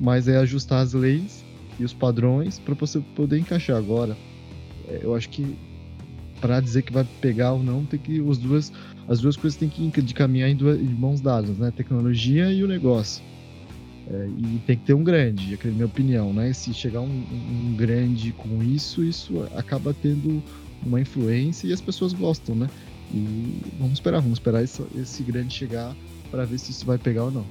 mas 0.00 0.26
é 0.26 0.36
ajustar 0.38 0.82
as 0.82 0.92
leis 0.92 1.44
e 1.78 1.84
os 1.84 1.92
padrões 1.92 2.58
para 2.58 2.74
você 2.74 3.00
poder 3.14 3.38
encaixar 3.38 3.76
agora. 3.76 4.16
É, 4.88 5.00
eu 5.02 5.14
acho 5.14 5.28
que 5.28 5.56
para 6.42 6.60
dizer 6.60 6.82
que 6.82 6.92
vai 6.92 7.06
pegar 7.20 7.52
ou 7.52 7.62
não, 7.62 7.86
tem 7.86 8.00
que 8.00 8.20
os 8.20 8.36
duas, 8.36 8.72
as 9.06 9.20
duas 9.20 9.36
coisas 9.36 9.56
têm 9.56 9.68
que 9.68 10.02
de 10.02 10.12
caminhar 10.12 10.50
em, 10.50 10.56
duas, 10.56 10.78
em 10.78 10.94
mãos 10.94 11.20
dadas, 11.20 11.56
né? 11.56 11.70
Tecnologia 11.70 12.52
e 12.52 12.64
o 12.64 12.66
negócio. 12.66 13.22
É, 14.10 14.28
e 14.36 14.60
tem 14.66 14.76
que 14.76 14.84
ter 14.84 14.94
um 14.94 15.04
grande, 15.04 15.54
é 15.54 15.68
a 15.68 15.70
minha 15.70 15.86
opinião, 15.86 16.32
né? 16.32 16.52
Se 16.52 16.74
chegar 16.74 17.00
um, 17.00 17.06
um, 17.06 17.74
grande 17.76 18.32
com 18.32 18.60
isso, 18.60 19.04
isso 19.04 19.46
acaba 19.54 19.94
tendo 19.94 20.42
uma 20.84 21.00
influência 21.00 21.68
e 21.68 21.72
as 21.72 21.80
pessoas 21.80 22.12
gostam, 22.12 22.56
né? 22.56 22.68
E 23.14 23.60
vamos 23.78 23.94
esperar, 23.94 24.20
vamos 24.20 24.38
esperar 24.38 24.64
esse, 24.64 24.82
esse 24.96 25.22
grande 25.22 25.54
chegar 25.54 25.94
para 26.28 26.44
ver 26.44 26.58
se 26.58 26.72
isso 26.72 26.84
vai 26.84 26.98
pegar 26.98 27.24
ou 27.24 27.30
não. 27.30 27.46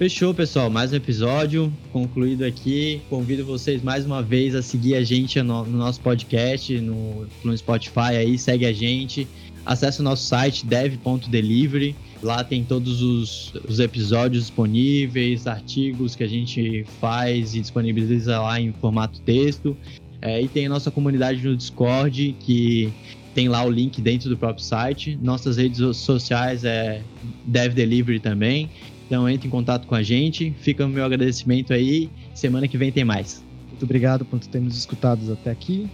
Fechou, 0.00 0.32
pessoal. 0.32 0.70
Mais 0.70 0.94
um 0.94 0.96
episódio 0.96 1.70
concluído 1.92 2.42
aqui. 2.42 3.02
Convido 3.10 3.44
vocês 3.44 3.82
mais 3.82 4.06
uma 4.06 4.22
vez 4.22 4.54
a 4.54 4.62
seguir 4.62 4.94
a 4.94 5.04
gente 5.04 5.42
no, 5.42 5.62
no 5.66 5.76
nosso 5.76 6.00
podcast, 6.00 6.80
no, 6.80 7.26
no 7.44 7.58
Spotify 7.58 8.16
aí, 8.16 8.38
segue 8.38 8.64
a 8.64 8.72
gente. 8.72 9.28
Acesse 9.66 10.00
o 10.00 10.02
nosso 10.02 10.24
site 10.24 10.64
dev.delivery. 10.64 11.94
Lá 12.22 12.42
tem 12.42 12.64
todos 12.64 13.02
os, 13.02 13.52
os, 13.68 13.78
episódios 13.78 14.44
disponíveis, 14.44 15.46
artigos 15.46 16.16
que 16.16 16.24
a 16.24 16.26
gente 16.26 16.82
faz 16.98 17.54
e 17.54 17.60
disponibiliza 17.60 18.40
lá 18.40 18.58
em 18.58 18.72
formato 18.72 19.20
texto. 19.20 19.76
É, 20.22 20.40
e 20.40 20.48
tem 20.48 20.64
a 20.64 20.70
nossa 20.70 20.90
comunidade 20.90 21.46
no 21.46 21.54
Discord, 21.54 22.34
que 22.40 22.90
tem 23.34 23.50
lá 23.50 23.62
o 23.62 23.70
link 23.70 24.00
dentro 24.00 24.30
do 24.30 24.36
próprio 24.38 24.64
site. 24.64 25.18
Nossas 25.20 25.58
redes 25.58 25.94
sociais 25.98 26.64
é 26.64 27.02
Dev 27.44 27.74
Delivery 27.74 28.18
também. 28.18 28.70
Então 29.10 29.28
entre 29.28 29.48
em 29.48 29.50
contato 29.50 29.88
com 29.88 29.96
a 29.96 30.04
gente. 30.04 30.52
Fica 30.52 30.86
o 30.86 30.88
meu 30.88 31.04
agradecimento 31.04 31.72
aí. 31.72 32.08
Semana 32.32 32.68
que 32.68 32.78
vem 32.78 32.92
tem 32.92 33.04
mais. 33.04 33.44
Muito 33.68 33.82
obrigado 33.82 34.24
por 34.24 34.38
ter 34.38 34.60
nos 34.60 34.76
escutado 34.76 35.32
até 35.32 35.50
aqui. 35.50 35.90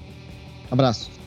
Abraço. 0.70 1.25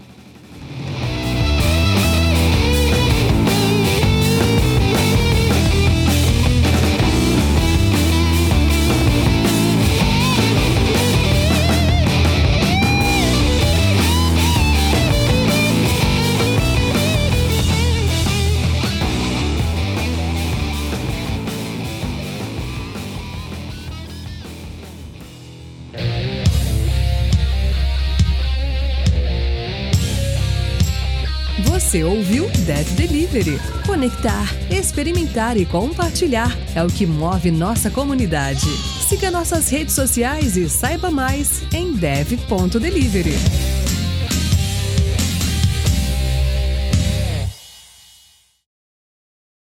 Delivery. 33.39 33.59
Conectar, 33.85 34.47
experimentar 34.69 35.57
e 35.57 35.65
compartilhar 35.65 36.55
é 36.75 36.83
o 36.83 36.87
que 36.87 37.05
move 37.05 37.51
nossa 37.51 37.89
comunidade. 37.89 38.67
Siga 39.07 39.31
nossas 39.31 39.69
redes 39.69 39.95
sociais 39.95 40.57
e 40.57 40.69
saiba 40.69 41.09
mais 41.09 41.63
em 41.73 41.93
dev.delivery. 41.93 43.68